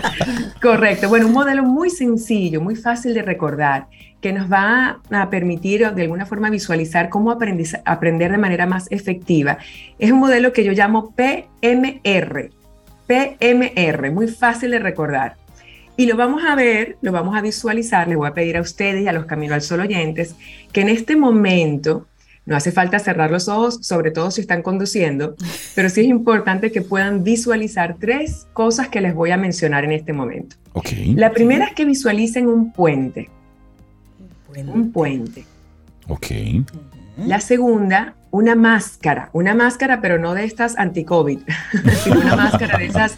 [0.62, 1.10] Correcto.
[1.10, 3.88] Bueno, un modelo muy sencillo, muy fácil de recordar,
[4.22, 9.58] que nos va a permitir de alguna forma visualizar cómo aprender de manera más efectiva.
[9.98, 12.52] Es un modelo que yo llamo PMR.
[13.08, 15.38] PMR, muy fácil de recordar.
[16.00, 19.04] Y lo vamos a ver, lo vamos a visualizar, les voy a pedir a ustedes
[19.04, 20.34] y a los Camino al Sol oyentes
[20.72, 22.08] que en este momento,
[22.46, 25.36] no hace falta cerrar los ojos, sobre todo si están conduciendo,
[25.76, 29.92] pero sí es importante que puedan visualizar tres cosas que les voy a mencionar en
[29.92, 30.56] este momento.
[30.72, 31.16] Okay.
[31.16, 33.30] La primera es que visualicen un puente.
[34.56, 35.44] Un puente.
[36.08, 36.28] Ok.
[37.18, 39.32] La segunda, una máscara.
[39.34, 41.40] Una máscara, pero no de estas anti-COVID,
[42.06, 43.18] sino una máscara de esas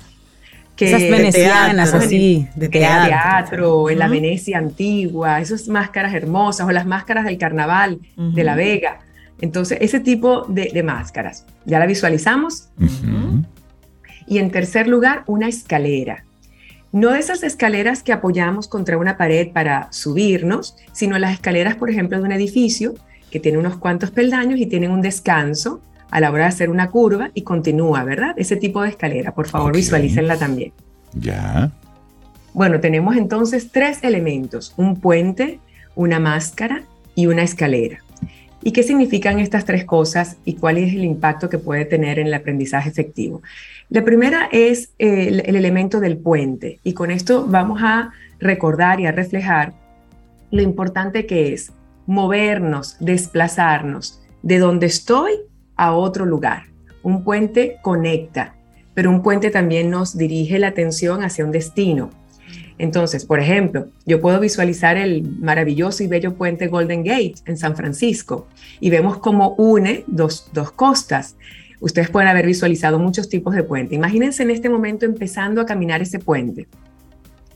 [0.86, 7.26] esas venecianas así, de teatro, en la Venecia antigua, esas máscaras hermosas o las máscaras
[7.26, 9.00] del carnaval de La Vega.
[9.40, 12.70] Entonces, ese tipo de, máscaras, ya la visualizamos.
[14.28, 16.26] Y en tercer lugar, una escalera.
[16.92, 21.90] No de esas escaleras que apoyamos contra una pared para subirnos, sino las escaleras, por
[21.90, 22.94] ejemplo, de un edificio
[23.32, 26.92] que tiene unos cuantos peldaños y tienen un descanso a la hora de hacer una
[26.92, 28.34] curva y continúa, ¿verdad?
[28.38, 30.74] Ese tipo de escalera, por favor, visualícenla también.
[31.14, 31.72] Ya.
[32.54, 35.60] Bueno, tenemos entonces tres elementos, un puente,
[35.96, 36.84] una máscara
[37.16, 38.00] y una escalera.
[38.64, 42.28] ¿Y qué significan estas tres cosas y cuál es el impacto que puede tener en
[42.28, 43.42] el aprendizaje efectivo?
[43.90, 49.08] La primera es el, el elemento del puente y con esto vamos a recordar y
[49.08, 49.74] a reflejar
[50.52, 51.72] lo importante que es
[52.06, 55.32] movernos, desplazarnos de donde estoy
[55.82, 56.66] a otro lugar.
[57.02, 58.54] Un puente conecta,
[58.94, 62.12] pero un puente también nos dirige la atención hacia un destino.
[62.78, 67.76] Entonces, por ejemplo, yo puedo visualizar el maravilloso y bello puente Golden Gate en San
[67.76, 68.48] Francisco
[68.80, 71.36] y vemos cómo une dos, dos costas.
[71.80, 73.96] Ustedes pueden haber visualizado muchos tipos de puente.
[73.96, 76.68] Imagínense en este momento empezando a caminar ese puente.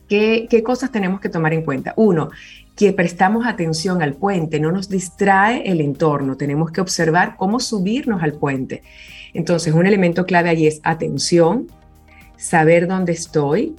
[0.10, 1.94] ¿Qué, ¿Qué cosas tenemos que tomar en cuenta?
[1.96, 2.32] Uno,
[2.76, 8.22] que prestamos atención al puente, no nos distrae el entorno, tenemos que observar cómo subirnos
[8.22, 8.84] al puente.
[9.34, 11.68] Entonces, un elemento clave allí es atención,
[12.38, 13.76] saber dónde estoy,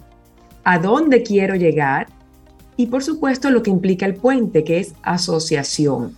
[0.64, 2.08] a dónde quiero llegar
[2.76, 6.16] y por supuesto lo que implica el puente, que es asociación.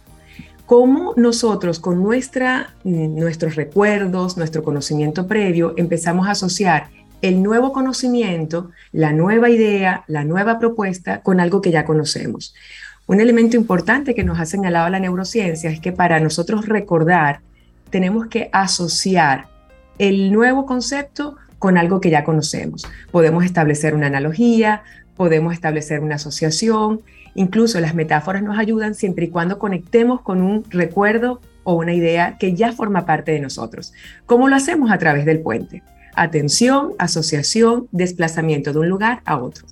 [0.67, 6.89] Cómo nosotros con nuestra, nuestros recuerdos, nuestro conocimiento previo, empezamos a asociar
[7.23, 12.55] el nuevo conocimiento, la nueva idea, la nueva propuesta con algo que ya conocemos.
[13.07, 17.41] Un elemento importante que nos ha señalado la neurociencia es que para nosotros recordar
[17.91, 19.47] tenemos que asociar
[19.99, 22.87] el nuevo concepto con algo que ya conocemos.
[23.11, 24.83] Podemos establecer una analogía,
[25.17, 27.01] podemos establecer una asociación,
[27.35, 32.37] incluso las metáforas nos ayudan siempre y cuando conectemos con un recuerdo o una idea
[32.39, 33.93] que ya forma parte de nosotros.
[34.27, 34.91] ¿Cómo lo hacemos?
[34.91, 35.83] A través del puente.
[36.21, 39.67] Atención, asociación, desplazamiento de un lugar a otro.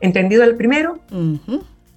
[0.00, 1.00] ¿Entendido el primero?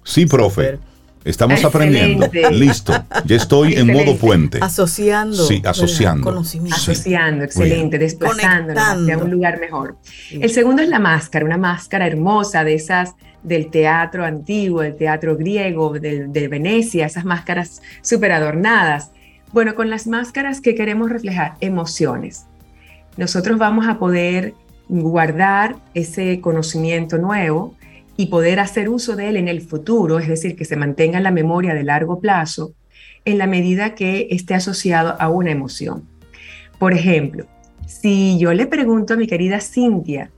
[0.04, 0.78] Sí, profe.
[1.24, 2.30] Estamos aprendiendo.
[2.52, 2.92] Listo.
[3.24, 4.58] Ya estoy en modo puente.
[4.62, 5.44] Asociando.
[5.44, 6.30] Sí, asociando.
[6.70, 7.98] Asociando, excelente.
[7.98, 9.96] Desplazándonos hacia un lugar mejor.
[10.30, 15.36] El segundo es la máscara, una máscara hermosa de esas del teatro antiguo, del teatro
[15.36, 19.10] griego, de, Venecia, esas máscaras súper adornadas.
[19.52, 22.46] Bueno, con las máscaras que queremos reflejar emociones.
[23.16, 24.54] Nosotros vamos a poder
[24.88, 27.74] guardar ese conocimiento nuevo
[28.16, 31.24] y poder hacer uso de él en el futuro, es decir, que se mantenga en
[31.24, 32.72] la memoria de largo plazo,
[33.24, 36.04] en la medida que esté asociado a una emoción.
[36.78, 37.46] Por ejemplo,
[37.86, 40.30] si yo le pregunto a mi querida Cintia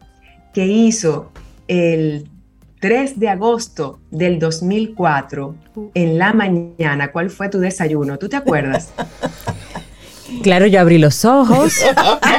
[0.52, 1.30] qué hizo
[1.66, 2.28] el
[2.80, 5.54] 3 de agosto del 2004
[5.94, 8.18] en la mañana, ¿cuál fue tu desayuno?
[8.18, 8.92] ¿Tú te acuerdas?
[10.42, 11.74] Claro, yo abrí los ojos,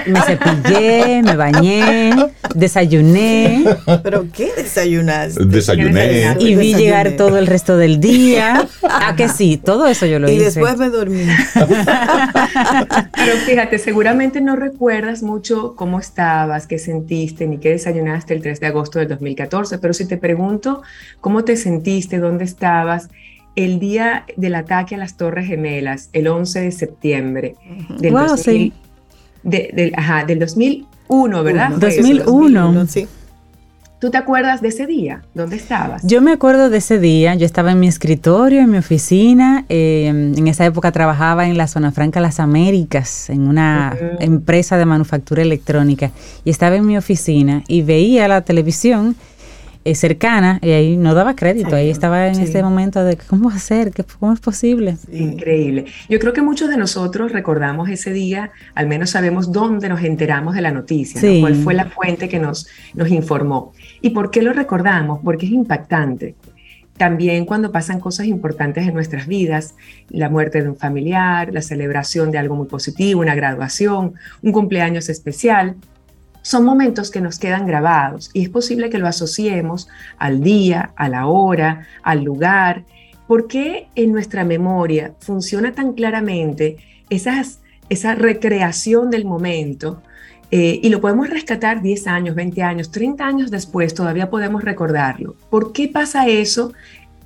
[0.06, 2.14] me cepillé, me bañé,
[2.56, 3.66] desayuné.
[4.04, 5.46] ¿Pero qué desayunaste?
[5.46, 6.36] Desayuné.
[6.40, 8.68] Y vi llegar todo el resto del día.
[8.84, 10.42] Ah, que sí, todo eso yo lo hice.
[10.42, 11.26] Y después me dormí.
[11.54, 18.60] Pero fíjate, seguramente no recuerdas mucho cómo estabas, qué sentiste, ni qué desayunaste el 3
[18.60, 20.82] de agosto del 2014, pero si te pregunto
[21.22, 23.10] cómo te sentiste, dónde estabas,
[23.56, 27.56] el día del ataque a las Torres Gemelas, el 11 de septiembre
[28.00, 28.14] del,
[29.43, 31.72] del 2001, ¿verdad?
[31.72, 32.88] 2001.
[32.88, 33.08] sí.
[34.00, 35.24] ¿Tú te acuerdas de ese día?
[35.34, 36.02] ¿Dónde estabas?
[36.06, 37.36] Yo me acuerdo de ese día.
[37.36, 39.66] Yo estaba en mi escritorio, en mi oficina.
[39.68, 44.86] Em, en esa época trabajaba en la Zona Franca Las Américas, en una empresa de
[44.86, 46.12] manufactura electrónica.
[46.45, 49.18] Y estaba en mi oficina y veía la televisión
[49.86, 53.93] eh, cercana y ahí no daba crédito, ahí estaba en ese momento de cómo hacer,
[54.19, 54.97] cómo es posible.
[55.11, 55.86] Increíble.
[56.09, 60.55] Yo creo que muchos de nosotros recordamos ese día, al menos sabemos dónde nos enteramos
[60.55, 63.71] de la noticia, cuál fue la fuente que nos, nos informó.
[64.01, 65.21] ¿Y por qué lo recordamos?
[65.23, 66.36] Porque es impactante.
[66.97, 69.75] También cuando pasan cosas importantes en nuestras vidas,
[70.09, 75.07] la muerte de un familiar, la celebración de algo muy positivo, una graduación, un cumpleaños
[75.07, 75.77] especial,
[76.42, 79.88] son momentos que nos quedan grabados y es posible que lo asociemos
[80.18, 82.84] al día, a la hora, al lugar.
[83.28, 86.78] ¿Por qué en nuestra memoria funciona tan claramente
[87.10, 87.60] esas,
[87.90, 90.02] esa recreación del momento?
[90.52, 95.36] Eh, y lo podemos rescatar 10 años, 20 años, 30 años después, todavía podemos recordarlo.
[95.52, 96.74] ¿Por qué pasa eso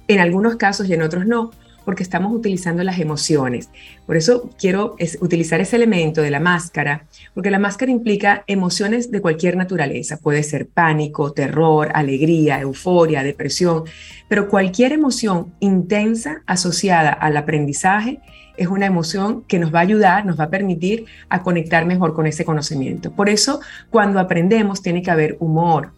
[0.10, 1.52] en algunos casos y en otros no?
[1.84, 3.70] Porque estamos utilizando las emociones.
[4.06, 9.22] Por eso quiero utilizar ese elemento de la máscara, porque la máscara implica emociones de
[9.22, 10.18] cualquier naturaleza.
[10.18, 13.84] Puede ser pánico, terror, alegría, euforia, depresión,
[14.28, 18.20] pero cualquier emoción intensa asociada al aprendizaje
[18.58, 22.14] es una emoción que nos va a ayudar, nos va a permitir a conectar mejor
[22.14, 23.12] con ese conocimiento.
[23.12, 25.92] Por eso, cuando aprendemos, tiene que haber humor,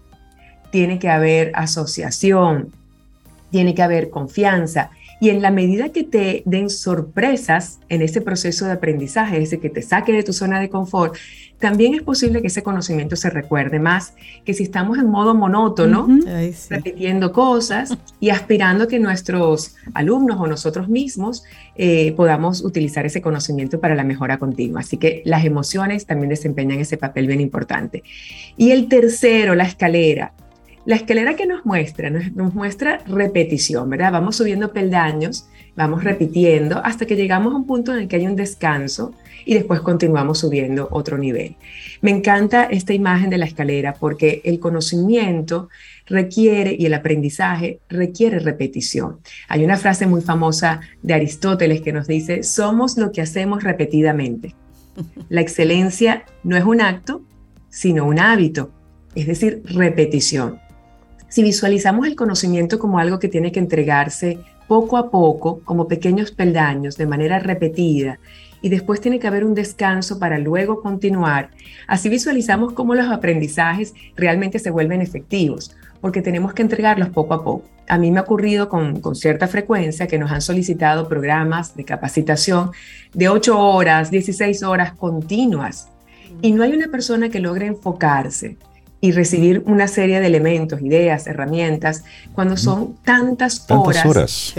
[0.72, 2.72] tiene que haber asociación,
[3.52, 8.66] tiene que haber confianza y en la medida que te den sorpresas en ese proceso
[8.66, 11.16] de aprendizaje, ese que te saque de tu zona de confort,
[11.60, 14.14] también es posible que ese conocimiento se recuerde más
[14.44, 16.08] que si estamos en modo monótono,
[16.70, 21.44] repitiendo cosas y aspirando que nuestros alumnos o nosotros mismos
[21.76, 24.82] eh, podamos utilizar ese conocimiento para la mejora continua.
[24.82, 28.04] Así que las emociones también desempeñan ese papel bien importante.
[28.58, 30.34] Y el tercero, la escalera.
[30.86, 34.12] La escalera que nos muestra, nos, muestra repetición, ¿verdad?
[34.12, 38.28] Vamos subiendo peldaños, vamos repitiendo hasta que llegamos a un punto en el que hay
[38.28, 39.16] un descanso
[39.46, 41.56] y después continuamos subiendo otro nivel.
[42.02, 45.70] Me encanta esta imagen de la escalera porque el conocimiento
[46.06, 49.22] requiere y el aprendizaje requiere repetición.
[49.48, 54.54] Hay una frase muy famosa de Aristóteles que nos dice, somos lo que hacemos repetidamente.
[55.30, 57.24] La excelencia no es un acto,
[57.70, 58.72] sino un hábito,
[59.16, 60.64] es decir, repetición.
[61.36, 66.32] Si visualizamos el conocimiento como algo que tiene que entregarse poco a poco, como pequeños
[66.32, 68.20] peldaños, de manera repetida,
[68.62, 71.50] y después tiene que haber un descanso para luego continuar,
[71.88, 77.44] así visualizamos cómo los aprendizajes realmente se vuelven efectivos, porque tenemos que entregarlos poco a
[77.44, 77.66] poco.
[77.90, 82.72] A mí me ha ocurrido con, cierta frecuencia que nos han solicitado programas de capacitación
[83.14, 85.90] de 8 horas, 16 horas continuas,
[86.42, 88.56] y no hay una persona que logre enfocarse
[89.02, 94.06] y recibir una serie de elementos, ideas, herramientas, cuando son tantas, Tantas horas.
[94.06, 94.56] horas.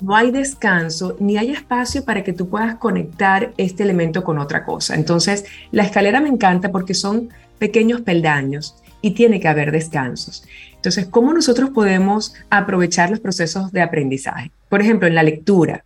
[0.00, 4.64] No hay descanso ni hay espacio para que tú puedas conectar este elemento con otra
[4.64, 4.94] cosa.
[4.94, 7.28] Entonces, la escalera me encanta porque son
[7.58, 10.44] pequeños peldaños y tiene que haber descansos.
[10.74, 14.50] Entonces, ¿cómo nosotros podemos aprovechar los procesos de aprendizaje?
[14.68, 15.84] Por ejemplo, en la lectura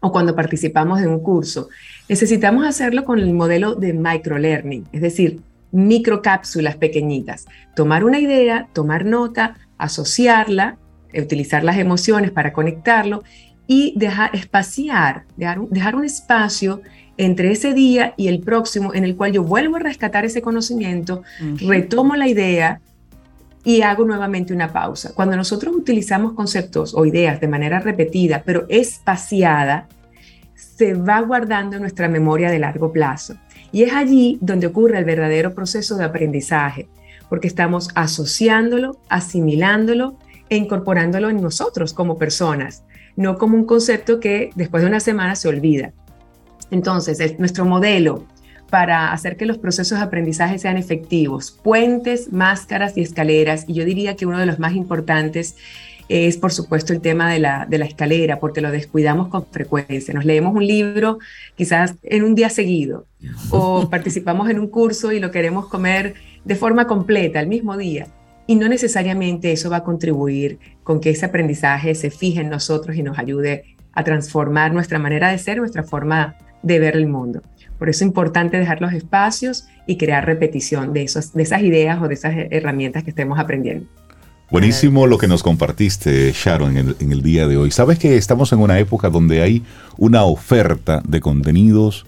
[0.00, 1.68] o cuando participamos de un curso,
[2.08, 5.40] necesitamos hacerlo con el modelo de microlearning, es decir,
[5.76, 7.46] microcápsulas pequeñitas.
[7.74, 10.78] Tomar una idea, tomar nota, asociarla,
[11.14, 13.22] utilizar las emociones para conectarlo
[13.66, 16.82] y dejar espaciar, dejar, un- dejar un espacio
[17.18, 21.22] entre ese día y el próximo en el cual yo vuelvo a rescatar ese conocimiento,
[21.66, 22.80] retomo la idea
[23.64, 25.12] y hago nuevamente una pausa.
[25.14, 29.88] Cuando nosotros utilizamos conceptos o ideas de manera repetida, pero espaciada,
[30.54, 33.34] se va guardando en nuestra memoria de largo plazo.
[33.76, 36.88] Y es allí donde ocurre el verdadero proceso de aprendizaje,
[37.28, 40.16] porque estamos asociándolo, asimilándolo
[40.48, 42.84] e incorporándolo en nosotros como personas,
[43.16, 45.92] no como un concepto que después de una semana se olvida.
[46.70, 48.24] Entonces, es nuestro modelo
[48.70, 53.84] para hacer que los procesos de aprendizaje sean efectivos, puentes, máscaras y escaleras, y yo
[53.84, 55.54] diría que uno de los más importantes
[56.08, 60.14] es, por supuesto, el tema de la, de la escalera, porque lo descuidamos con frecuencia.
[60.14, 61.18] Nos leemos un libro
[61.56, 63.06] quizás en un día seguido,
[63.50, 68.06] o participamos en un curso y lo queremos comer de forma completa, el mismo día.
[68.46, 72.96] Y no necesariamente eso va a contribuir con que ese aprendizaje se fije en nosotros
[72.96, 77.42] y nos ayude a transformar nuestra manera de ser, nuestra forma de ver el mundo.
[77.78, 82.00] Por eso es importante dejar los espacios y crear repetición de, esos, de esas ideas
[82.00, 83.88] o de esas herramientas que estemos aprendiendo.
[84.50, 87.70] Buenísimo lo que nos compartiste, Sharon, en el, en el día de hoy.
[87.72, 89.64] Sabes que estamos en una época donde hay
[89.96, 92.06] una oferta de contenidos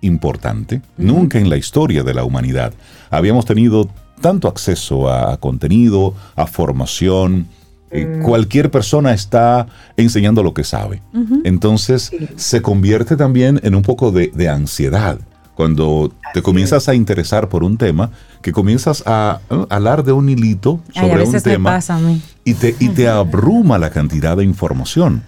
[0.00, 0.80] importante.
[0.96, 2.72] Nunca en la historia de la humanidad
[3.10, 3.88] habíamos tenido
[4.20, 7.48] tanto acceso a, a contenido, a formación.
[7.90, 9.66] Eh, cualquier persona está
[9.96, 11.02] enseñando lo que sabe.
[11.44, 15.18] Entonces se convierte también en un poco de, de ansiedad.
[15.58, 20.78] Cuando te comienzas a interesar por un tema, que comienzas a hablar de un hilito
[20.94, 22.22] Ay, a sobre un me tema pasa a mí.
[22.44, 25.24] y te, y te abruma la cantidad de información.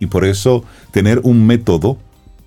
[0.00, 1.96] Y por eso tener un método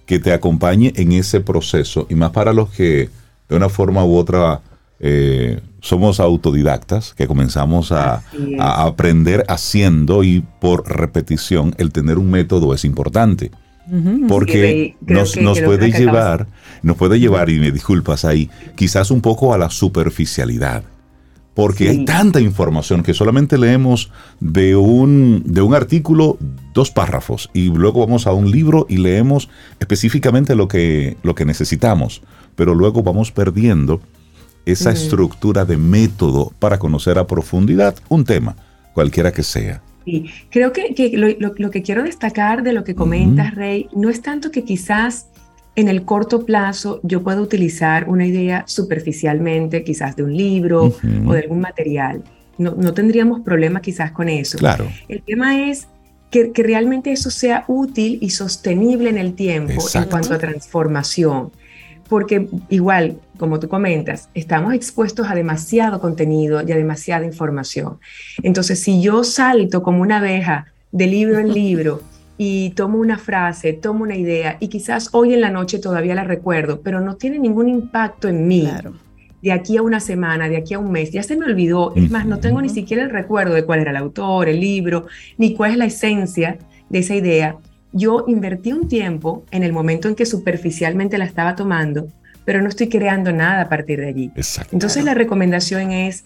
[0.05, 3.09] que te acompañe en ese proceso, y más para los que
[3.49, 4.61] de una forma u otra
[4.99, 8.21] eh, somos autodidactas, que comenzamos a
[8.59, 13.49] aprender haciendo y por repetición, el tener un método es importante.
[14.27, 16.47] Porque nos, que- nos puede llevar,
[16.83, 20.83] nos puede llevar, y me disculpas ahí, quizás un poco a la superficialidad.
[21.53, 21.89] Porque Sí.
[21.89, 24.09] hay tanta información que solamente leemos
[24.39, 26.37] de un, de un artículo
[26.73, 29.49] dos párrafos y luego vamos a un libro y leemos
[29.81, 32.21] específicamente lo que, lo que necesitamos,
[32.55, 33.99] pero luego vamos perdiendo
[34.65, 38.55] esa estructura de método para conocer a profundidad un tema,
[38.93, 39.81] cualquiera que sea.
[40.05, 43.87] Sí, creo que, que lo, lo- lo que quiero destacar de lo que comentas, Rey,
[43.95, 45.27] no es tanto que quizás
[45.75, 50.93] en el corto plazo yo pueda utilizar una idea superficialmente, quizás de un libro
[51.27, 52.23] o de algún material.
[52.57, 54.57] No, no tendríamos problema quizás con eso.
[54.57, 54.87] Claro.
[55.07, 55.87] El tema es
[56.29, 61.51] que, que realmente eso sea útil y sostenible en el tiempo en cuanto a transformación.
[62.09, 67.97] Porque igual, como tú comentas, estamos expuestos a demasiado contenido y a demasiada información.
[68.43, 72.03] Entonces, si yo salto como una abeja de libro en libro
[72.37, 76.23] y tomo una frase, tomo una idea y quizás hoy en la noche todavía la
[76.23, 78.93] recuerdo, pero no tiene ningún impacto en mí Claro.
[79.41, 81.93] de aquí a una semana, de aquí a un mes, ya se me olvidó.
[81.95, 85.07] Es más, no tengo ni siquiera el recuerdo de cuál era el autor, el libro,
[85.39, 87.55] ni cuál es la esencia de esa idea.
[87.91, 92.07] Yo invertí un tiempo en el momento en que superficialmente la estaba tomando,
[92.45, 94.31] pero no estoy creando nada a partir de allí.
[94.35, 94.75] Exacto.
[94.75, 96.23] Entonces la recomendación es,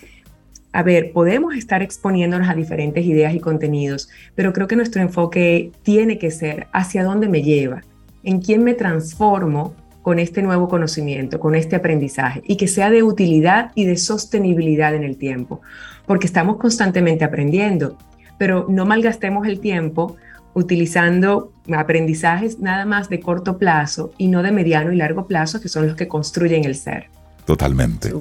[0.71, 5.71] a ver, podemos estar exponiéndonos a diferentes ideas y contenidos, pero creo que nuestro enfoque
[5.83, 7.81] tiene que ser hacia dónde me lleva,
[8.23, 13.01] en quién me transformo con este nuevo conocimiento, con este aprendizaje, y que sea de
[13.01, 15.61] utilidad y de sostenibilidad en el tiempo,
[16.05, 17.97] porque estamos constantemente aprendiendo,
[18.37, 20.15] pero no malgastemos el tiempo
[20.55, 25.69] utilizando aprendizajes nada más de corto plazo y no de mediano y largo plazo, que
[25.69, 27.09] son los que construyen el ser.
[27.45, 28.11] Totalmente.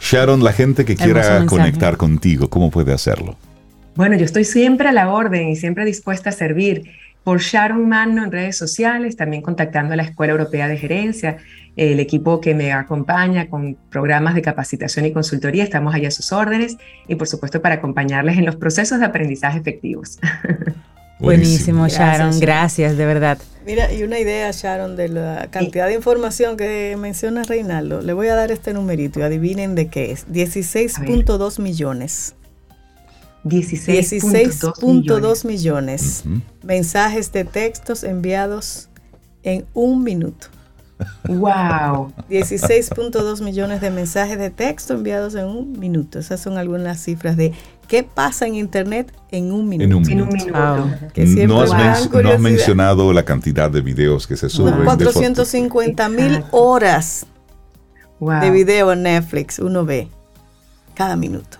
[0.00, 3.36] Sharon, la gente que quiera conectar contigo, ¿cómo puede hacerlo?
[3.96, 6.84] Bueno, yo estoy siempre a la orden y siempre dispuesta a servir
[7.24, 11.36] por Sharon Manno en redes sociales, también contactando a la Escuela Europea de Gerencia,
[11.76, 16.32] el equipo que me acompaña con programas de capacitación y consultoría, estamos allá a sus
[16.32, 16.78] órdenes
[17.08, 20.18] y por supuesto para acompañarles en los procesos de aprendizaje efectivos.
[21.20, 23.38] Buenísimo, Sharon, gracias, de verdad.
[23.66, 28.00] Mira, y una idea, Sharon, de la cantidad de información que menciona Reinaldo.
[28.00, 30.26] Le voy a dar este numerito y adivinen de qué es.
[30.28, 32.34] 16.2 millones.
[33.44, 36.24] 16.2 millones.
[36.62, 38.88] Mensajes de textos enviados
[39.42, 40.46] en un minuto.
[41.28, 42.12] ¡Wow!
[42.28, 46.18] 16.2 millones de mensajes de texto enviados en un minuto.
[46.18, 47.52] Esas son algunas cifras de
[47.90, 50.10] qué pasa en Internet en un minuto.
[50.10, 50.88] En un minuto.
[51.48, 54.84] no, has mencionado la cantidad de videos que se suben.
[54.84, 57.26] 450 mil horas
[58.20, 60.08] de video en Netflix uno ve
[60.94, 61.58] cada minuto.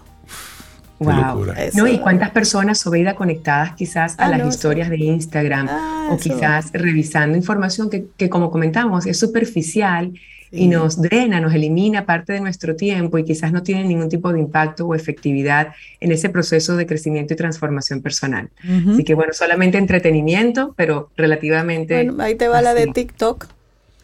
[1.00, 1.46] Wow.
[1.74, 6.18] No, y cuántas personas Sobeida conectadas quizás a ah, las historias de Instagram ah, o
[6.18, 10.12] quizás revisando información que, que como comentamos es superficial
[10.52, 14.32] y nos drena, nos elimina parte de nuestro tiempo y quizás no tiene ningún tipo
[14.32, 18.50] de impacto o efectividad en ese proceso de crecimiento y transformación personal.
[18.92, 21.94] Así que bueno, solamente entretenimiento, pero relativamente...
[22.04, 23.46] Bueno, ahí te va la de TikTok.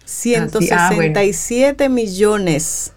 [0.05, 2.93] 167 ah, millones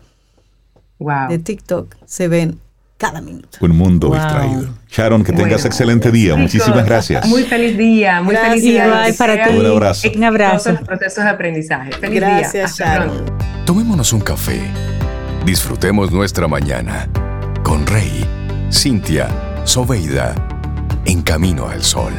[1.29, 2.59] de TikTok se ven
[2.99, 3.57] cada minuto.
[3.61, 4.67] Un mundo distraído.
[4.91, 6.35] Sharon, que tengas excelente día.
[6.35, 7.25] Muchísimas gracias.
[7.27, 9.07] Muy feliz día, muy feliz día.
[9.17, 9.57] para ti.
[9.57, 10.09] Un abrazo.
[10.13, 10.63] Un abrazo.
[10.65, 11.91] Todos los procesos de aprendizaje.
[11.93, 13.25] Feliz gracias, Sharon.
[13.65, 14.59] Tomémonos un café.
[15.45, 17.07] Disfrutemos nuestra mañana
[17.63, 18.25] con Rey,
[18.69, 19.29] Cintia,
[19.63, 20.35] Soveida,
[21.05, 22.13] en camino al sol.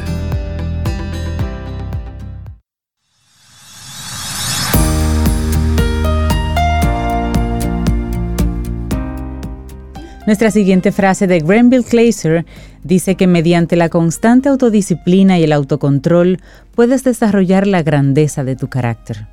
[10.30, 12.46] Nuestra siguiente frase de Grenville Glaser
[12.84, 16.38] dice que mediante la constante autodisciplina y el autocontrol
[16.72, 19.26] puedes desarrollar la grandeza de tu carácter.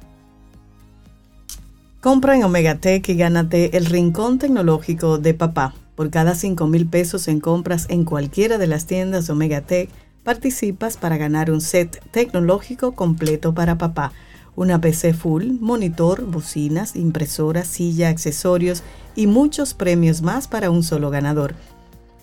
[2.02, 5.76] Compra en Omegatech y gánate el rincón tecnológico de papá.
[5.94, 9.92] Por cada 5 mil pesos en compras en cualquiera de las tiendas Omegatech,
[10.24, 14.14] participas para ganar un set tecnológico completo para papá.
[14.58, 18.82] Una PC full, monitor, bocinas, impresora, silla, accesorios
[19.16, 21.54] y muchos premios más para un solo ganador.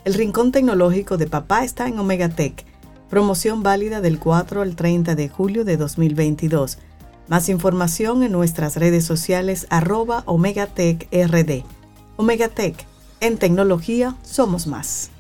[0.05, 2.67] El Rincón Tecnológico de Papá está en Omega Tech.
[3.09, 6.79] Promoción válida del 4 al 30 de julio de 2022.
[7.29, 11.63] Más información en nuestras redes sociales arroba Omega Tech RD.
[12.17, 12.85] Omega Tech,
[13.21, 15.14] en tecnología somos más.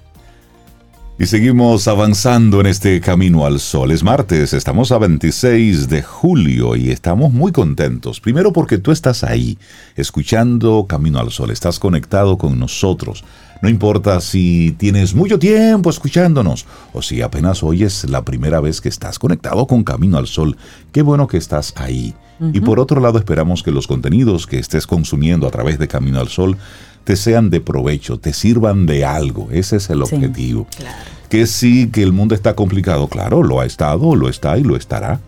[1.17, 3.93] Y seguimos avanzando en este camino al sol.
[3.93, 8.19] Es martes, estamos a 26 de julio y estamos muy contentos.
[8.19, 9.57] Primero porque tú estás ahí,
[9.95, 13.23] escuchando Camino al Sol, estás conectado con nosotros.
[13.63, 18.81] No importa si tienes mucho tiempo escuchándonos o si apenas hoy es la primera vez
[18.81, 20.57] que estás conectado con Camino al Sol.
[20.91, 22.13] Qué bueno que estás ahí.
[22.53, 26.19] Y por otro lado esperamos que los contenidos que estés consumiendo a través de Camino
[26.19, 26.57] al Sol
[27.05, 29.49] te sean de provecho, te sirvan de algo.
[29.53, 30.67] Ese es el objetivo.
[31.29, 34.77] Que sí, que el mundo está complicado, claro, lo ha estado, lo está y lo
[34.77, 35.21] estará.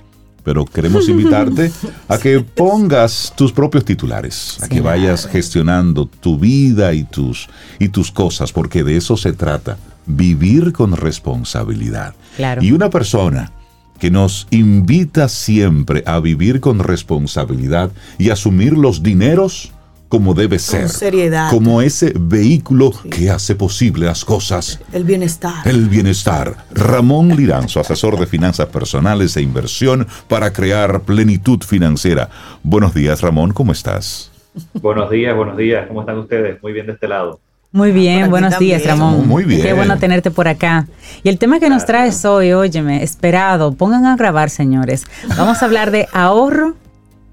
[0.43, 1.71] Pero queremos invitarte
[2.09, 7.49] a que pongas tus propios titulares, a que vayas gestionando tu vida y tus,
[7.79, 12.15] y tus cosas, porque de eso se trata, vivir con responsabilidad.
[12.61, 13.53] Y una persona
[13.99, 19.73] que nos invita siempre a vivir con responsabilidad y asumir los dineros
[20.17, 20.89] como debe ser.
[20.89, 21.51] seriedad.
[21.51, 24.81] Como ese vehículo que hace posible las cosas.
[24.95, 25.69] El bienestar.
[25.69, 26.57] El bienestar.
[26.73, 32.31] Ramón Liranzo, asesor de finanzas personales e inversión para crear plenitud financiera.
[32.63, 34.33] Buenos días, Ramón, ¿cómo estás?
[34.81, 35.87] Buenos días, buenos días.
[35.87, 36.63] ¿Cómo están ustedes?
[36.63, 37.39] Muy bien de este lado.
[37.73, 39.29] Muy bien, buenos días, Ramón.
[39.29, 39.61] Muy bien.
[39.61, 40.87] Qué bueno tenerte por acá.
[41.23, 45.05] Y el tema que nos traes hoy, óyeme, esperado, pongan a grabar, señores.
[45.37, 46.75] Vamos a hablar de ahorro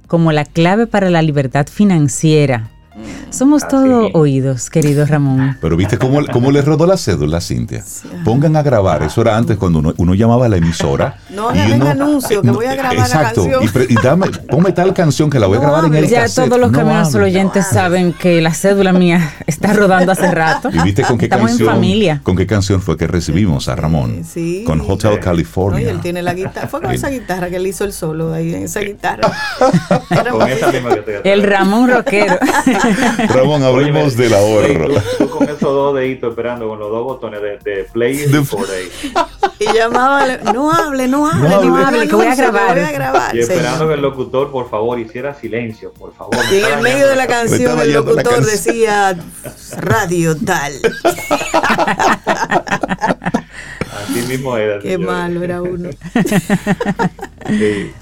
[0.07, 2.72] como la clave para la libertad financiera.
[3.33, 5.57] Somos todos oídos, querido Ramón.
[5.59, 7.83] Pero viste cómo, cómo le rodó la cédula, Cintia.
[8.23, 9.01] Pongan a grabar.
[9.01, 11.17] Eso era antes cuando uno, llamaba a la emisora.
[11.31, 13.85] No y uno, anuncio que voy a grabar exacto, la canción.
[13.89, 16.71] Y, dame, ponme tal canción que la voy a grabar en el Ya todos los
[16.71, 20.69] caminos oyentes saben que la cédula mía está rodando hace rato.
[20.71, 21.69] ¿Y viste con qué Estamos canción?
[21.69, 22.21] En familia.
[22.21, 24.23] ¿Con qué canción fue que recibimos a Ramón?
[24.31, 24.63] Sí.
[24.63, 25.89] Con Hotel California.
[25.89, 26.67] él tiene la guitarra.
[26.67, 29.31] Fue con esa guitarra que él hizo el solo ahí en esa guitarra.
[31.23, 32.37] el Ramón rockero.
[33.29, 34.87] Ramón, hablemos del ahorro.
[35.29, 38.89] con esos dos deditos esperando con los dos botones de, play y record ahí.
[39.59, 43.35] Y llamaba, no hable, no hable, no hable, que voy a grabar.
[43.35, 46.35] Y esperando que el locutor, por favor, hiciera silencio, por favor.
[46.51, 49.17] Y en el medio de la canción el locutor decía
[49.77, 50.73] radio tal.
[54.03, 54.79] Así mismo era.
[54.79, 55.89] Qué malo era uno.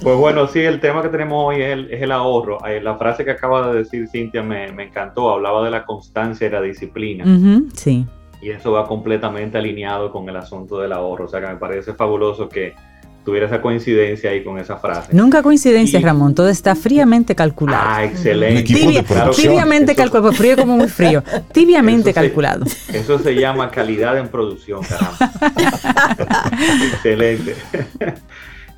[0.02, 2.60] Pues bueno, sí, el tema que tenemos hoy es el, ahorro.
[2.82, 5.32] La frase que acaba de decir Cintia me, encantó.
[5.32, 7.26] Hablaba de la constancia y la disciplina.
[7.74, 8.06] sí.
[8.42, 11.26] Y eso va completamente alineado con el asunto del ahorro.
[11.26, 12.76] O sea que me parece fabuloso que
[13.24, 15.10] tuviera esa coincidencia ahí con esa frase.
[15.14, 17.84] Nunca coincidencia, Ramón, todo está fríamente calculado.
[17.86, 18.64] Ah, excelente.
[19.36, 21.24] tibiamente calculado, frío como muy frío.
[21.52, 22.66] Tibiamente calculado.
[22.94, 25.32] eso se llama calidad en producción, caramba.
[26.94, 27.56] excelente.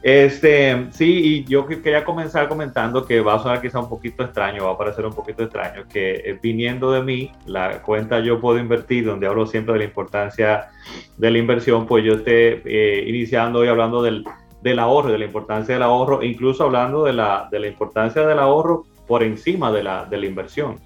[0.04, 4.66] Este, sí, y yo quería comenzar comentando que va a sonar quizá un poquito extraño,
[4.66, 8.60] va a parecer un poquito extraño, que eh, viniendo de mí, la cuenta Yo Puedo
[8.60, 10.72] Invertir, donde hablo siempre de la importancia
[11.16, 14.26] de la inversión, pues yo esté eh, iniciando y hablando del,
[14.62, 18.40] del, ahorro, de la importancia del ahorro, incluso hablando de la, de la importancia del
[18.40, 20.82] ahorro por encima de la, de la inversión.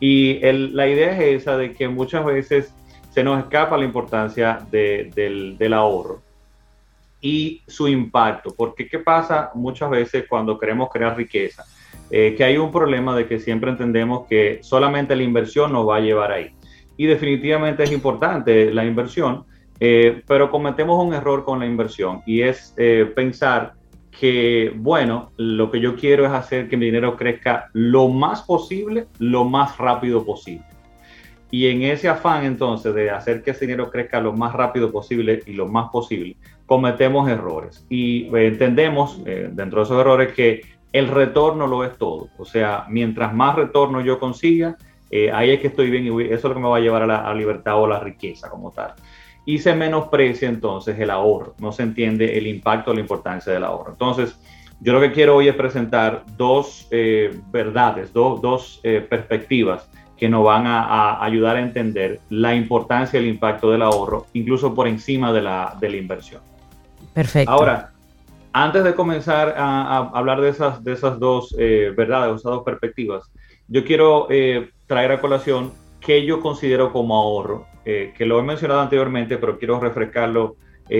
[0.00, 2.74] Y el, la idea es esa de que muchas veces
[3.10, 6.23] se nos escapa la importancia de, del, del ahorro
[7.24, 8.54] y su impacto.
[8.54, 11.64] Porque ¿qué pasa muchas veces cuando queremos crear riqueza?
[12.10, 15.96] Eh, que hay un problema de que siempre entendemos que solamente la inversión nos va
[15.96, 16.50] a llevar ahí.
[16.98, 19.46] Y definitivamente es importante la inversión,
[19.80, 23.72] eh, pero cometemos un error con la inversión y es eh, pensar
[24.10, 29.06] que, bueno, lo que yo quiero es hacer que mi dinero crezca lo más posible,
[29.18, 30.66] lo más rápido posible.
[31.50, 35.42] Y en ese afán entonces de hacer que ese dinero crezca lo más rápido posible
[35.46, 36.36] y lo más posible,
[36.66, 40.62] cometemos errores y eh, entendemos eh, dentro de esos errores que
[40.92, 42.28] el retorno lo es todo.
[42.38, 44.76] O sea, mientras más retorno yo consiga,
[45.10, 47.02] eh, ahí es que estoy bien y eso es lo que me va a llevar
[47.02, 48.94] a la libertad o la riqueza como tal.
[49.46, 53.64] Y se menosprecia entonces el ahorro, no se entiende el impacto o la importancia del
[53.64, 53.92] ahorro.
[53.92, 54.40] Entonces,
[54.80, 56.88] yo lo que quiero hoy es presentar dos
[57.50, 63.70] verdades, dos perspectivas que nos van a, ayudar a entender la importancia y el impacto
[63.70, 66.40] del ahorro, incluso por encima de la, de la inversión.
[67.14, 67.50] Perfecto.
[67.50, 67.92] Ahora,
[68.52, 73.30] antes de comenzar a, hablar de esas, de esas dos eh, verdades, esas dos perspectivas,
[73.68, 78.42] yo quiero eh, traer a colación qué yo considero como ahorro, eh, que lo he
[78.42, 80.56] mencionado anteriormente, pero quiero refrescarlo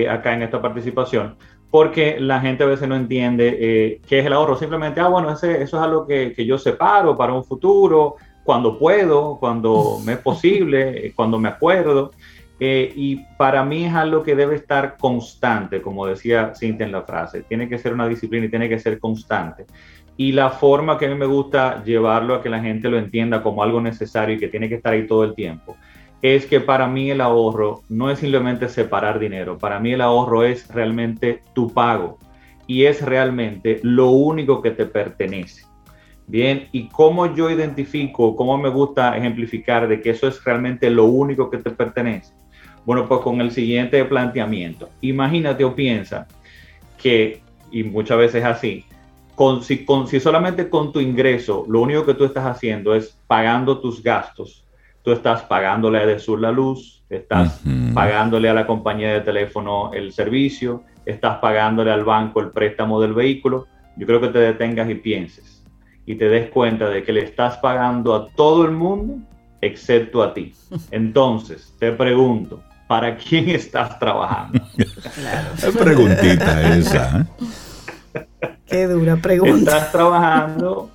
[0.09, 1.37] acá en esta participación,
[1.71, 4.57] porque la gente a veces no entiende qué es el ahorro.
[4.57, 8.79] Simplemente, ah, bueno, ese, eso es algo que, que, yo separo para un futuro, cuando
[8.79, 12.13] puedo, cuando me es posible, cuando me acuerdo.
[12.61, 17.03] Eh, y para mí es algo que debe estar constante, como decía Cintia en la
[17.03, 17.43] frase.
[17.43, 19.67] Tiene que ser una disciplina y tiene que ser constante.
[20.17, 23.43] Y la forma que a mí me gusta llevarlo a que la gente lo entienda
[23.43, 25.77] como algo necesario y que tiene que estar ahí todo el tiempo,
[26.23, 29.59] es que para mí el ahorro no es simplemente separar dinero.
[29.59, 32.19] Para mí el ahorro es realmente tu pago
[32.67, 35.67] y es realmente lo único que te pertenece.
[36.27, 41.05] Bien, ¿y cómo yo identifico, cómo me gusta ejemplificar de que eso es realmente lo
[41.05, 42.33] único que te pertenece?
[42.85, 44.91] Bueno, pues con el siguiente planteamiento.
[45.01, 46.27] Imagínate o piensa
[46.99, 48.85] que, y muchas veces así,
[49.35, 53.19] con, si, con, si solamente con tu ingreso lo único que tú estás haciendo es
[53.27, 54.65] pagando tus gastos,
[55.03, 57.63] tú estás pagándole a Edesur la luz, estás
[57.93, 63.13] pagándole a la compañía de teléfono el servicio, estás pagándole al banco el préstamo del
[63.13, 63.67] vehículo,
[63.97, 65.65] yo creo que te detengas y pienses
[66.07, 69.27] y te des cuenta de que le estás pagando a todo el mundo
[69.61, 70.53] excepto a ti.
[70.91, 74.61] Entonces, te pregunto, ¿para quién estás trabajando?
[75.15, 75.79] Claro.
[75.79, 77.27] preguntita esa.
[78.15, 78.27] ¿eh?
[78.67, 79.77] Qué dura pregunta.
[79.77, 80.91] Estás trabajando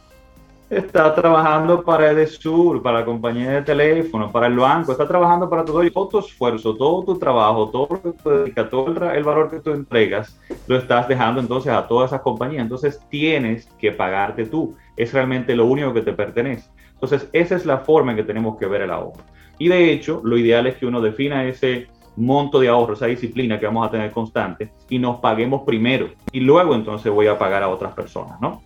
[0.69, 5.65] está trabajando para Edesur, para la compañía de teléfono, para el banco, está trabajando para
[5.65, 9.49] todo, todo tu esfuerzo, todo tu trabajo, todo lo que tú dedicas, todo el, valor
[9.49, 12.61] que tú entregas, lo estás dejando entonces a todas esas compañías.
[12.61, 14.75] Entonces tienes que pagarte tú.
[14.95, 16.69] Es realmente lo único que te pertenece.
[16.93, 19.23] Entonces esa es la forma en que tenemos que ver el ahorro.
[19.59, 23.59] Y de hecho, lo ideal es que uno defina ese monto de ahorro, esa disciplina
[23.59, 27.63] que vamos a tener constante y nos paguemos primero y luego entonces voy a pagar
[27.63, 28.61] a otras personas, ¿no?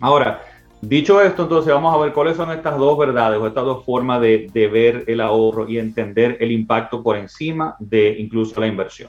[0.00, 0.42] Ahora,
[0.82, 4.20] Dicho esto, entonces vamos a ver cuáles son estas dos verdades o estas dos formas
[4.20, 9.08] de, ver el ahorro y entender el impacto por encima de incluso la inversión.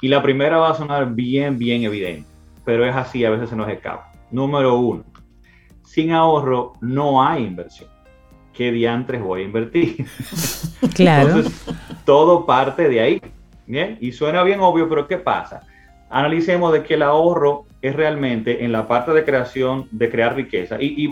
[0.00, 2.28] Y la primera va a sonar bien, bien evidente,
[2.64, 4.12] pero es así, a veces se nos escapa.
[4.30, 5.02] Número uno,
[5.82, 7.90] sin ahorro no hay inversión.
[8.52, 10.06] ¿Qué diantres voy a invertir?
[10.94, 11.28] Claro.
[11.28, 11.64] Entonces,
[12.04, 13.22] todo parte de ahí.
[13.66, 13.98] ¿bien?
[14.00, 15.62] Y suena bien obvio, pero ¿qué pasa?
[16.10, 20.76] Analicemos de que el ahorro es realmente en la parte de creación, de crear riqueza.
[20.80, 21.06] Y,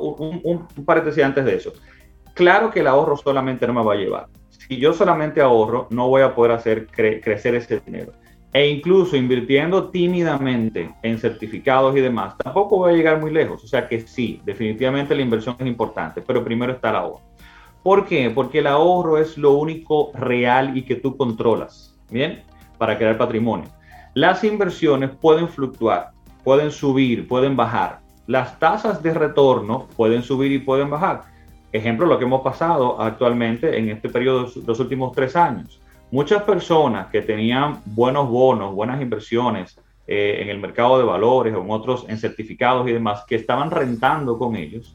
[0.00, 1.72] un, un, paréntesis antes de eso.
[2.34, 4.26] Claro que el ahorro solamente no me va a llevar.
[4.48, 8.12] si yo solamente ahorro, no voy a poder hacer crecer ese dinero.
[8.52, 13.64] E incluso invirtiendo tímidamente en certificados y demás, tampoco voy a llegar muy lejos.
[13.64, 17.20] O sea que sí, definitivamente la inversión es importante, pero primero está el ahorro.
[17.82, 18.30] ¿Por qué?
[18.30, 22.42] Porque el ahorro es lo único real y que tú controlas, ¿bien?
[22.78, 23.68] Para crear patrimonio.
[24.14, 26.10] Las inversiones pueden fluctuar,
[26.44, 28.00] pueden subir, pueden bajar.
[28.26, 31.22] Las tasas de retorno pueden subir y pueden bajar.
[31.72, 35.81] Ejemplo, lo que hemos pasado actualmente en este periodo de los últimos tres años.
[36.12, 41.62] Muchas personas que tenían buenos bonos, buenas inversiones eh, en el mercado de valores o
[41.62, 44.94] en otros, en certificados y demás, que estaban rentando con ellos,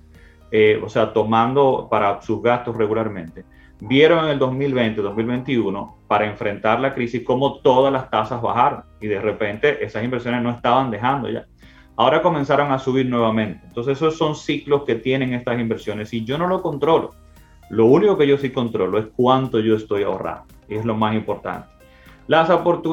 [0.51, 3.45] eh, o sea, tomando para sus gastos regularmente,
[3.79, 9.07] vieron en el 2020, 2021, para enfrentar la crisis, cómo todas las tasas bajaron y
[9.07, 11.47] de repente esas inversiones no estaban dejando ya.
[11.95, 13.65] Ahora comenzaron a subir nuevamente.
[13.65, 17.15] Entonces esos son ciclos que tienen estas inversiones y yo no lo controlo.
[17.71, 21.67] Lo único que yo sí controlo es cuánto yo estoy ahorrando es lo más importante.
[22.27, 22.49] Las,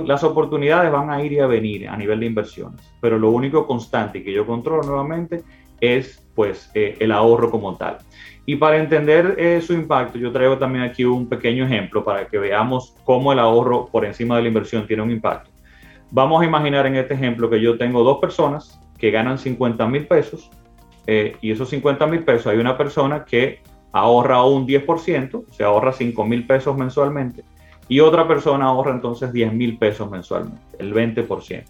[0.06, 3.66] las oportunidades van a ir y a venir a nivel de inversiones, pero lo único
[3.66, 5.42] constante que yo controlo nuevamente
[5.80, 7.98] es pues eh, el ahorro como tal.
[8.46, 12.38] Y para entender eh, su impacto, yo traigo también aquí un pequeño ejemplo para que
[12.38, 15.50] veamos cómo el ahorro por encima de la inversión tiene un impacto.
[16.10, 20.06] Vamos a imaginar en este ejemplo que yo tengo dos personas que ganan 50 mil
[20.06, 20.50] pesos
[21.06, 23.60] eh, y esos 50 mil pesos hay una persona que
[23.92, 27.42] ahorra un 10%, se ahorra 5 mil pesos mensualmente
[27.88, 31.64] y otra persona ahorra entonces 10 mil pesos mensualmente, el 20%.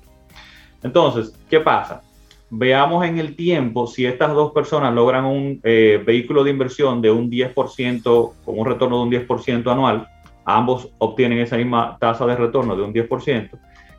[0.82, 2.02] Entonces, ¿qué pasa?
[2.50, 7.10] veamos en el tiempo si estas dos personas logran un eh, vehículo de inversión de
[7.10, 10.06] un 10%, con un retorno de un 10% anual,
[10.44, 13.50] ambos obtienen esa misma tasa de retorno de un 10%.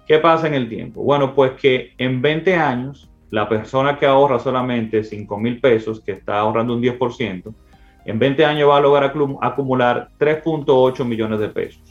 [0.07, 1.01] ¿Qué pasa en el tiempo?
[1.01, 6.13] Bueno, pues que en 20 años, la persona que ahorra solamente 5 mil pesos, que
[6.13, 7.53] está ahorrando un 10%,
[8.05, 11.82] en 20 años va a lograr acumular 3.8 millones de pesos.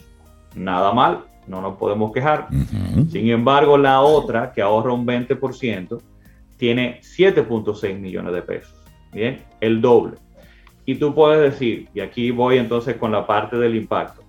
[0.54, 2.48] Nada mal, no nos podemos quejar.
[3.10, 6.00] Sin embargo, la otra, que ahorra un 20%,
[6.56, 8.74] tiene 7.6 millones de pesos.
[9.12, 10.16] Bien, el doble.
[10.86, 14.22] Y tú puedes decir, y aquí voy entonces con la parte del impacto,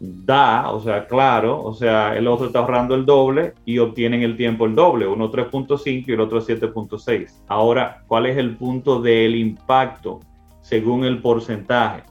[0.00, 4.36] da, o sea, claro, o sea, el otro está ahorrando el doble y obtienen el
[4.36, 7.44] tiempo el doble, uno 3.5 y el otro 7.6.
[7.46, 10.18] Ahora, ¿cuál es el punto del impacto
[10.60, 12.02] según el porcentaje?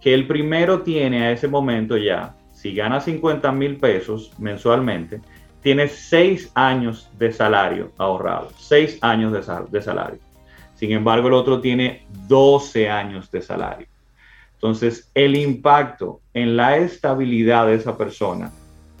[0.00, 5.20] Que el primero tiene a ese momento ya, si gana 50 mil pesos mensualmente,
[5.60, 10.18] tiene seis años de salario ahorrado, seis años de, salario.
[10.74, 13.86] Sin embargo, el otro tiene 12 años de salario.
[14.54, 18.50] Entonces, el impacto en la estabilidad de esa persona,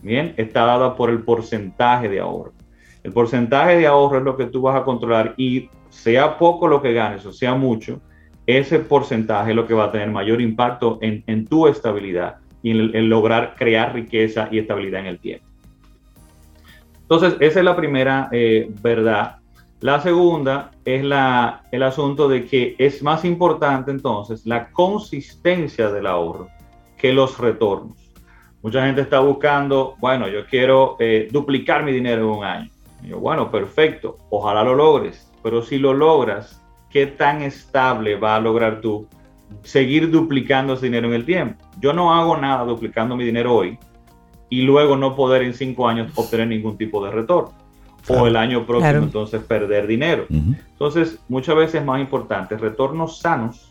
[0.02, 2.52] bien, está dado por el porcentaje de ahorro.
[3.02, 6.82] El porcentaje de ahorro es lo que tú vas a controlar y sea poco lo
[6.82, 8.02] que ganes o sea mucho,
[8.46, 13.10] ese porcentaje es lo que va a tener mayor impacto en, tu estabilidad y en
[13.10, 15.46] lograr crear riqueza y estabilidad en el tiempo.
[17.02, 19.36] Entonces, esa es la primera eh, verdad.
[19.80, 26.06] La segunda es la, el asunto de que es más importante entonces la consistencia del
[26.06, 26.48] ahorro
[26.96, 27.98] que los retornos.
[28.62, 32.70] Mucha gente está buscando, bueno, yo quiero eh, duplicar mi dinero en un año.
[33.02, 38.40] yo, bueno, perfecto, ojalá lo logres, pero si lo logras, ¿qué tan estable va a
[38.40, 39.06] lograr tú
[39.62, 41.64] seguir duplicando ese dinero en el tiempo?
[41.80, 43.78] Yo no hago nada duplicando mi dinero hoy,
[44.50, 47.52] y luego no poder en cinco años obtener ningún tipo de retorno.
[48.06, 50.26] O el año próximo entonces perder dinero.
[50.28, 53.70] Entonces, muchas veces es más importante retornos sanos,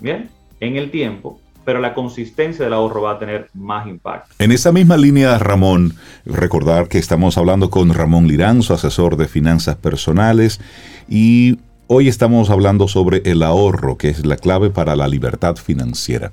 [0.00, 0.28] ¿bien?
[0.58, 4.34] En el tiempo, pero la consistencia del ahorro va a tener más impacto.
[4.40, 5.94] En esa misma línea, Ramón,
[6.26, 10.60] recordar que estamos hablando con Ramón Liranzo, asesor de finanzas personales,
[11.08, 11.58] y
[11.88, 16.32] hoy estamos hablando sobre el ahorro, que es la clave para la libertad financiera.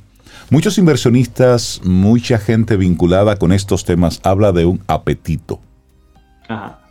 [0.50, 5.62] Muchos inversionistas, mucha gente vinculada con estos temas habla de un apetito.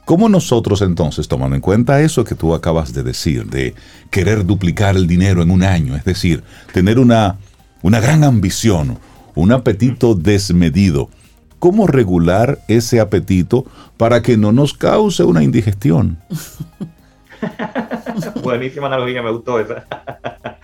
[0.06, 3.74] ¿Cómo nosotros entonces, tomando en cuenta eso que tú acabas de decir, de
[4.10, 6.42] querer duplicar el dinero en un año, es decir,
[6.72, 7.36] tener una,
[7.82, 8.98] una gran ambición,
[9.34, 11.10] un apetito desmedido,
[11.58, 16.18] ¿cómo regular ese apetito para que no nos cause una indigestión?
[18.42, 19.84] Buenísima analogía, me gustó esa.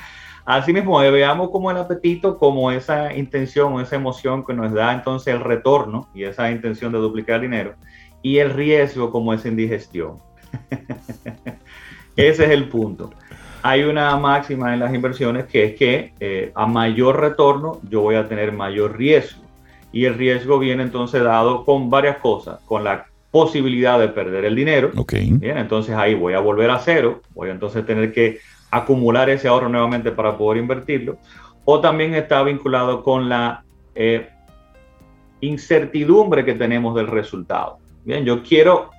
[0.44, 4.72] Así mismo, eh, veamos como el apetito, como esa intención o esa emoción que nos
[4.72, 7.74] da entonces el retorno y esa intención de duplicar dinero,
[8.22, 10.18] y el riesgo como esa indigestión.
[12.16, 13.10] Ese es el punto.
[13.62, 18.16] Hay una máxima en las inversiones que es que eh, a mayor retorno yo voy
[18.16, 19.42] a tener mayor riesgo.
[19.92, 24.54] Y el riesgo viene entonces dado con varias cosas, con la posibilidad de perder el
[24.54, 24.90] dinero.
[25.38, 28.38] Bien, entonces ahí voy a volver a cero, voy a entonces tener que
[28.70, 31.18] acumular ese ahorro nuevamente para poder invertirlo,
[31.64, 33.64] o también está vinculado con la
[33.94, 34.28] eh,
[35.40, 37.78] incertidumbre que tenemos del resultado.
[38.04, 38.90] Bien, yo quiero,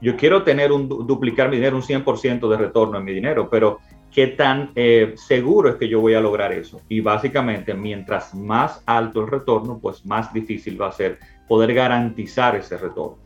[0.00, 3.78] yo quiero tener un duplicar mi dinero, un 100% de retorno en mi dinero, pero
[4.12, 6.80] ¿qué tan eh, seguro es que yo voy a lograr eso?
[6.88, 12.56] Y básicamente, mientras más alto el retorno, pues más difícil va a ser poder garantizar
[12.56, 13.25] ese retorno.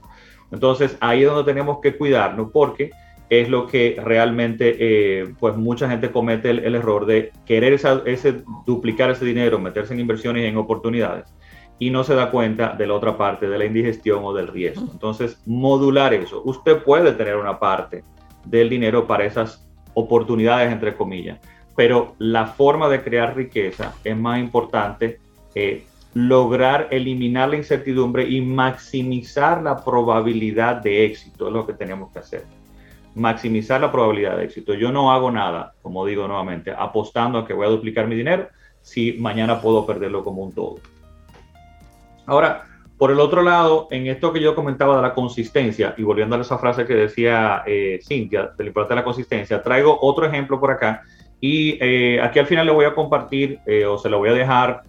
[0.53, 2.91] Entonces, ahí es donde tenemos que cuidarnos porque
[3.29, 9.11] es lo que realmente, eh, pues mucha gente comete el, error de querer ese, duplicar
[9.11, 11.33] ese dinero, meterse en inversiones y en oportunidades
[11.79, 14.87] y no se da cuenta de la otra parte, de la indigestión o del riesgo.
[14.93, 16.43] Entonces, modular eso.
[16.45, 18.05] Usted puede tener una parte
[18.45, 21.41] del dinero para esas oportunidades, entre comillas,
[21.77, 25.21] pero la forma de crear riqueza es más importante
[25.55, 32.13] eh, lograr eliminar la incertidumbre y maximizar la probabilidad de éxito, es lo que tenemos
[32.13, 32.45] que hacer
[33.15, 34.75] maximizar la probabilidad de éxito.
[34.75, 38.49] Yo no hago nada, como digo nuevamente, apostando a que voy a duplicar mi dinero
[38.83, 40.77] si mañana puedo perderlo como un todo.
[42.27, 42.65] Ahora,
[42.97, 46.41] por el otro lado, en esto que yo comentaba de la consistencia, y volviendo a
[46.41, 50.61] esa frase que decía eh, Cintia, de la importancia de la consistencia, traigo otro ejemplo
[50.61, 51.03] por acá.
[51.41, 54.35] Y eh, aquí al final le voy a compartir, eh, o se lo voy a
[54.35, 54.83] dejar,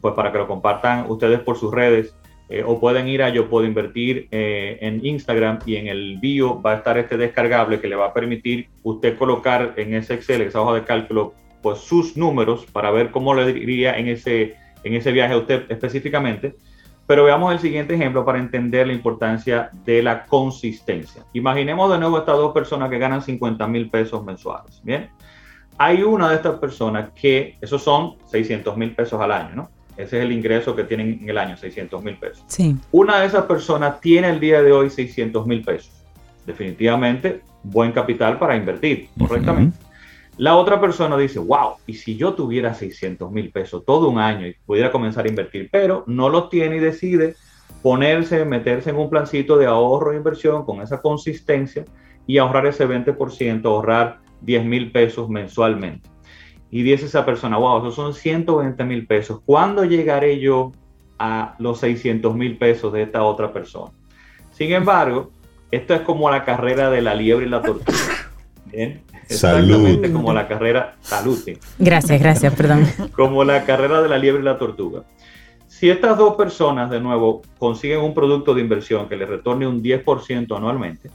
[0.00, 2.16] pues para que lo compartan ustedes por sus redes,
[2.48, 6.62] eh, o pueden ir a Yo Puedo Invertir eh, en Instagram y en el bio
[6.62, 10.42] va a estar este descargable que le va a permitir usted colocar en ese Excel,
[10.42, 14.94] esa hoja de cálculo, pues sus números para ver cómo le diría en ese, en
[14.94, 16.54] ese viaje a usted específicamente.
[17.08, 21.24] Pero veamos el siguiente ejemplo para entender la importancia de la consistencia.
[21.32, 24.80] Imaginemos de nuevo estas dos personas que ganan 50 mil pesos mensuales.
[24.84, 25.10] Bien,
[25.78, 29.70] hay una de estas personas que, esos son 600 mil pesos al año, ¿no?
[29.96, 32.44] Ese es el ingreso que tienen en el año, 600 mil pesos.
[32.48, 32.76] Sí.
[32.92, 35.92] Una de esas personas tiene el día de hoy 600 mil pesos.
[36.44, 39.78] Definitivamente, buen capital para invertir, correctamente.
[40.36, 44.46] La otra persona dice, wow, y si yo tuviera 600 mil pesos todo un año
[44.46, 47.34] y pudiera comenzar a invertir, pero no los tiene y decide
[47.80, 51.86] ponerse, meterse en un plancito de ahorro e inversión con esa consistencia
[52.26, 56.08] y ahorrar ese 20%, ahorrar 10 mil pesos mensualmente
[56.70, 59.40] y dice esa persona, wow, esos son 120 mil pesos.
[59.44, 60.72] ¿Cuándo llegaré yo
[61.18, 63.92] a los 600 mil pesos de esta otra persona?
[64.50, 65.30] Sin embargo,
[65.70, 67.98] esto es como la carrera de la liebre y la tortuga.
[68.66, 69.02] ¿Bien?
[69.28, 70.96] Exactamente como la carrera.
[71.00, 71.38] Salud.
[71.78, 72.86] Gracias, gracias, perdón.
[73.14, 75.02] Como la carrera de la liebre y la tortuga.
[75.66, 79.82] Si estas dos personas, de nuevo, consiguen un producto de inversión que le retorne un
[79.82, 81.10] 10% anualmente,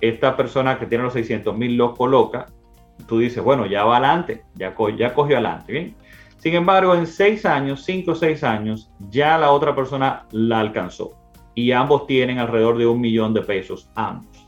[0.00, 2.46] esta persona que tiene los 600 mil lo coloca
[3.06, 5.94] tú dices, bueno, ya va adelante, ya, ya cogió adelante, ¿bien?
[6.38, 11.12] Sin embargo, en seis años, cinco o seis años, ya la otra persona la alcanzó
[11.54, 14.44] y ambos tienen alrededor de un millón de pesos, ambos.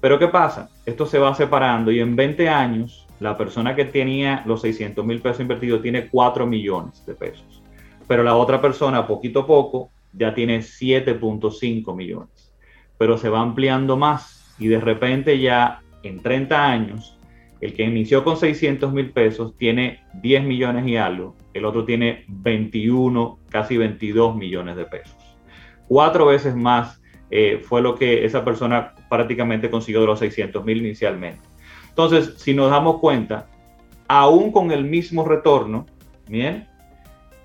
[0.00, 0.68] Pero ¿qué pasa?
[0.86, 5.20] Esto se va separando y en 20 años la persona que tenía los 600 mil
[5.20, 7.62] pesos invertidos tiene 4 millones de pesos.
[8.06, 12.54] Pero la otra persona, poquito a poco, ya tiene 7.5 millones.
[12.96, 17.17] Pero se va ampliando más y de repente ya en 30 años
[17.60, 22.24] el que inició con 600 mil pesos tiene 10 millones y algo, el otro tiene
[22.28, 25.16] 21, casi 22 millones de pesos.
[25.88, 30.78] Cuatro veces más eh, fue lo que esa persona prácticamente consiguió de los 600 mil
[30.78, 31.40] inicialmente.
[31.88, 33.48] Entonces, si nos damos cuenta,
[34.06, 35.86] aún con el mismo retorno,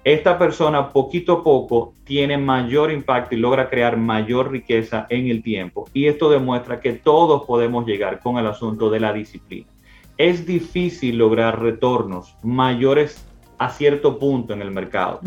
[0.03, 5.41] esta persona poquito a poco tiene mayor impacto y logra crear mayor riqueza en el
[5.41, 5.89] tiempo.
[5.93, 9.72] Y esto demuestra que todos podemos llegar con el asunto de la disciplina
[10.17, 13.23] es difícil lograr retornos mayores
[13.57, 15.19] a cierto punto en el mercado.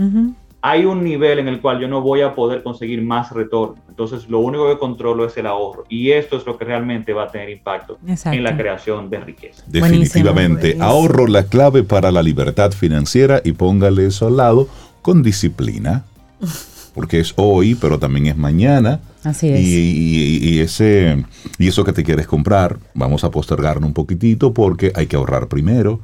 [0.63, 3.77] Hay un nivel en el cual yo no voy a poder conseguir más retorno.
[3.89, 5.85] Entonces, lo único que controlo es el ahorro.
[5.89, 9.63] Y esto es lo que realmente va a tener impacto en la creación de riqueza.
[9.67, 14.69] Definitivamente, ahorro la clave para la libertad financiera y póngale eso al lado
[15.03, 16.05] con disciplina.
[16.95, 19.61] Porque es hoy, pero también es mañana Así es.
[19.61, 21.25] Y, ese,
[21.59, 25.49] y eso que te quieres comprar, vamos a postergarlo un poquitito porque hay que ahorrar
[25.49, 26.01] primero.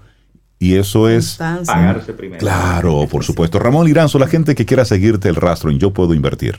[0.58, 2.40] Y eso es pagarse primero.
[2.40, 3.60] Claro, por supuesto.
[3.60, 6.56] Ramón Liranzo, la gente que quiera seguirte el rastro en Yo Puedo Invertir.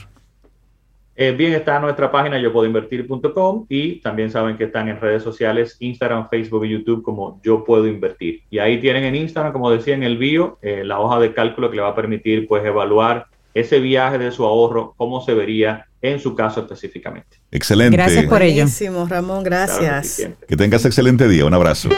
[1.16, 5.22] Eh, bien, está nuestra página yo puedo invertir.com y también saben que están en redes
[5.22, 8.40] sociales, Instagram, Facebook y YouTube como Yo Puedo Invertir.
[8.50, 11.70] Y ahí tienen en Instagram, como decía en el bio, eh, la hoja de cálculo
[11.70, 15.86] que le va a permitir pues evaluar ese viaje de su ahorro, cómo se vería
[16.02, 17.38] en su caso específicamente.
[17.50, 17.96] Excelente.
[17.96, 18.62] Gracias por ello.
[18.64, 20.28] Buenísimo, Ramón, gracias.
[20.46, 21.46] que, tengas excelente día.
[21.46, 21.88] Un abrazo.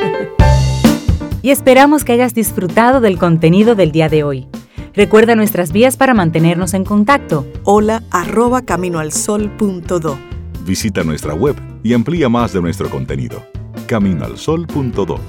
[1.43, 4.49] y esperamos que hayas disfrutado del contenido del día de hoy.
[4.95, 7.47] Recuerda nuestras vías para mantenernos en contacto.
[7.65, 10.19] Hola arroba caminoalsol.do.
[10.65, 13.45] Visita nuestra web y amplía más de nuestro contenido.
[13.87, 15.21] Caminoalsol.do.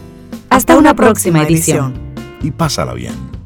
[0.49, 1.93] Hasta, una, próxima, edición.
[2.41, 3.36] Y pásala bien.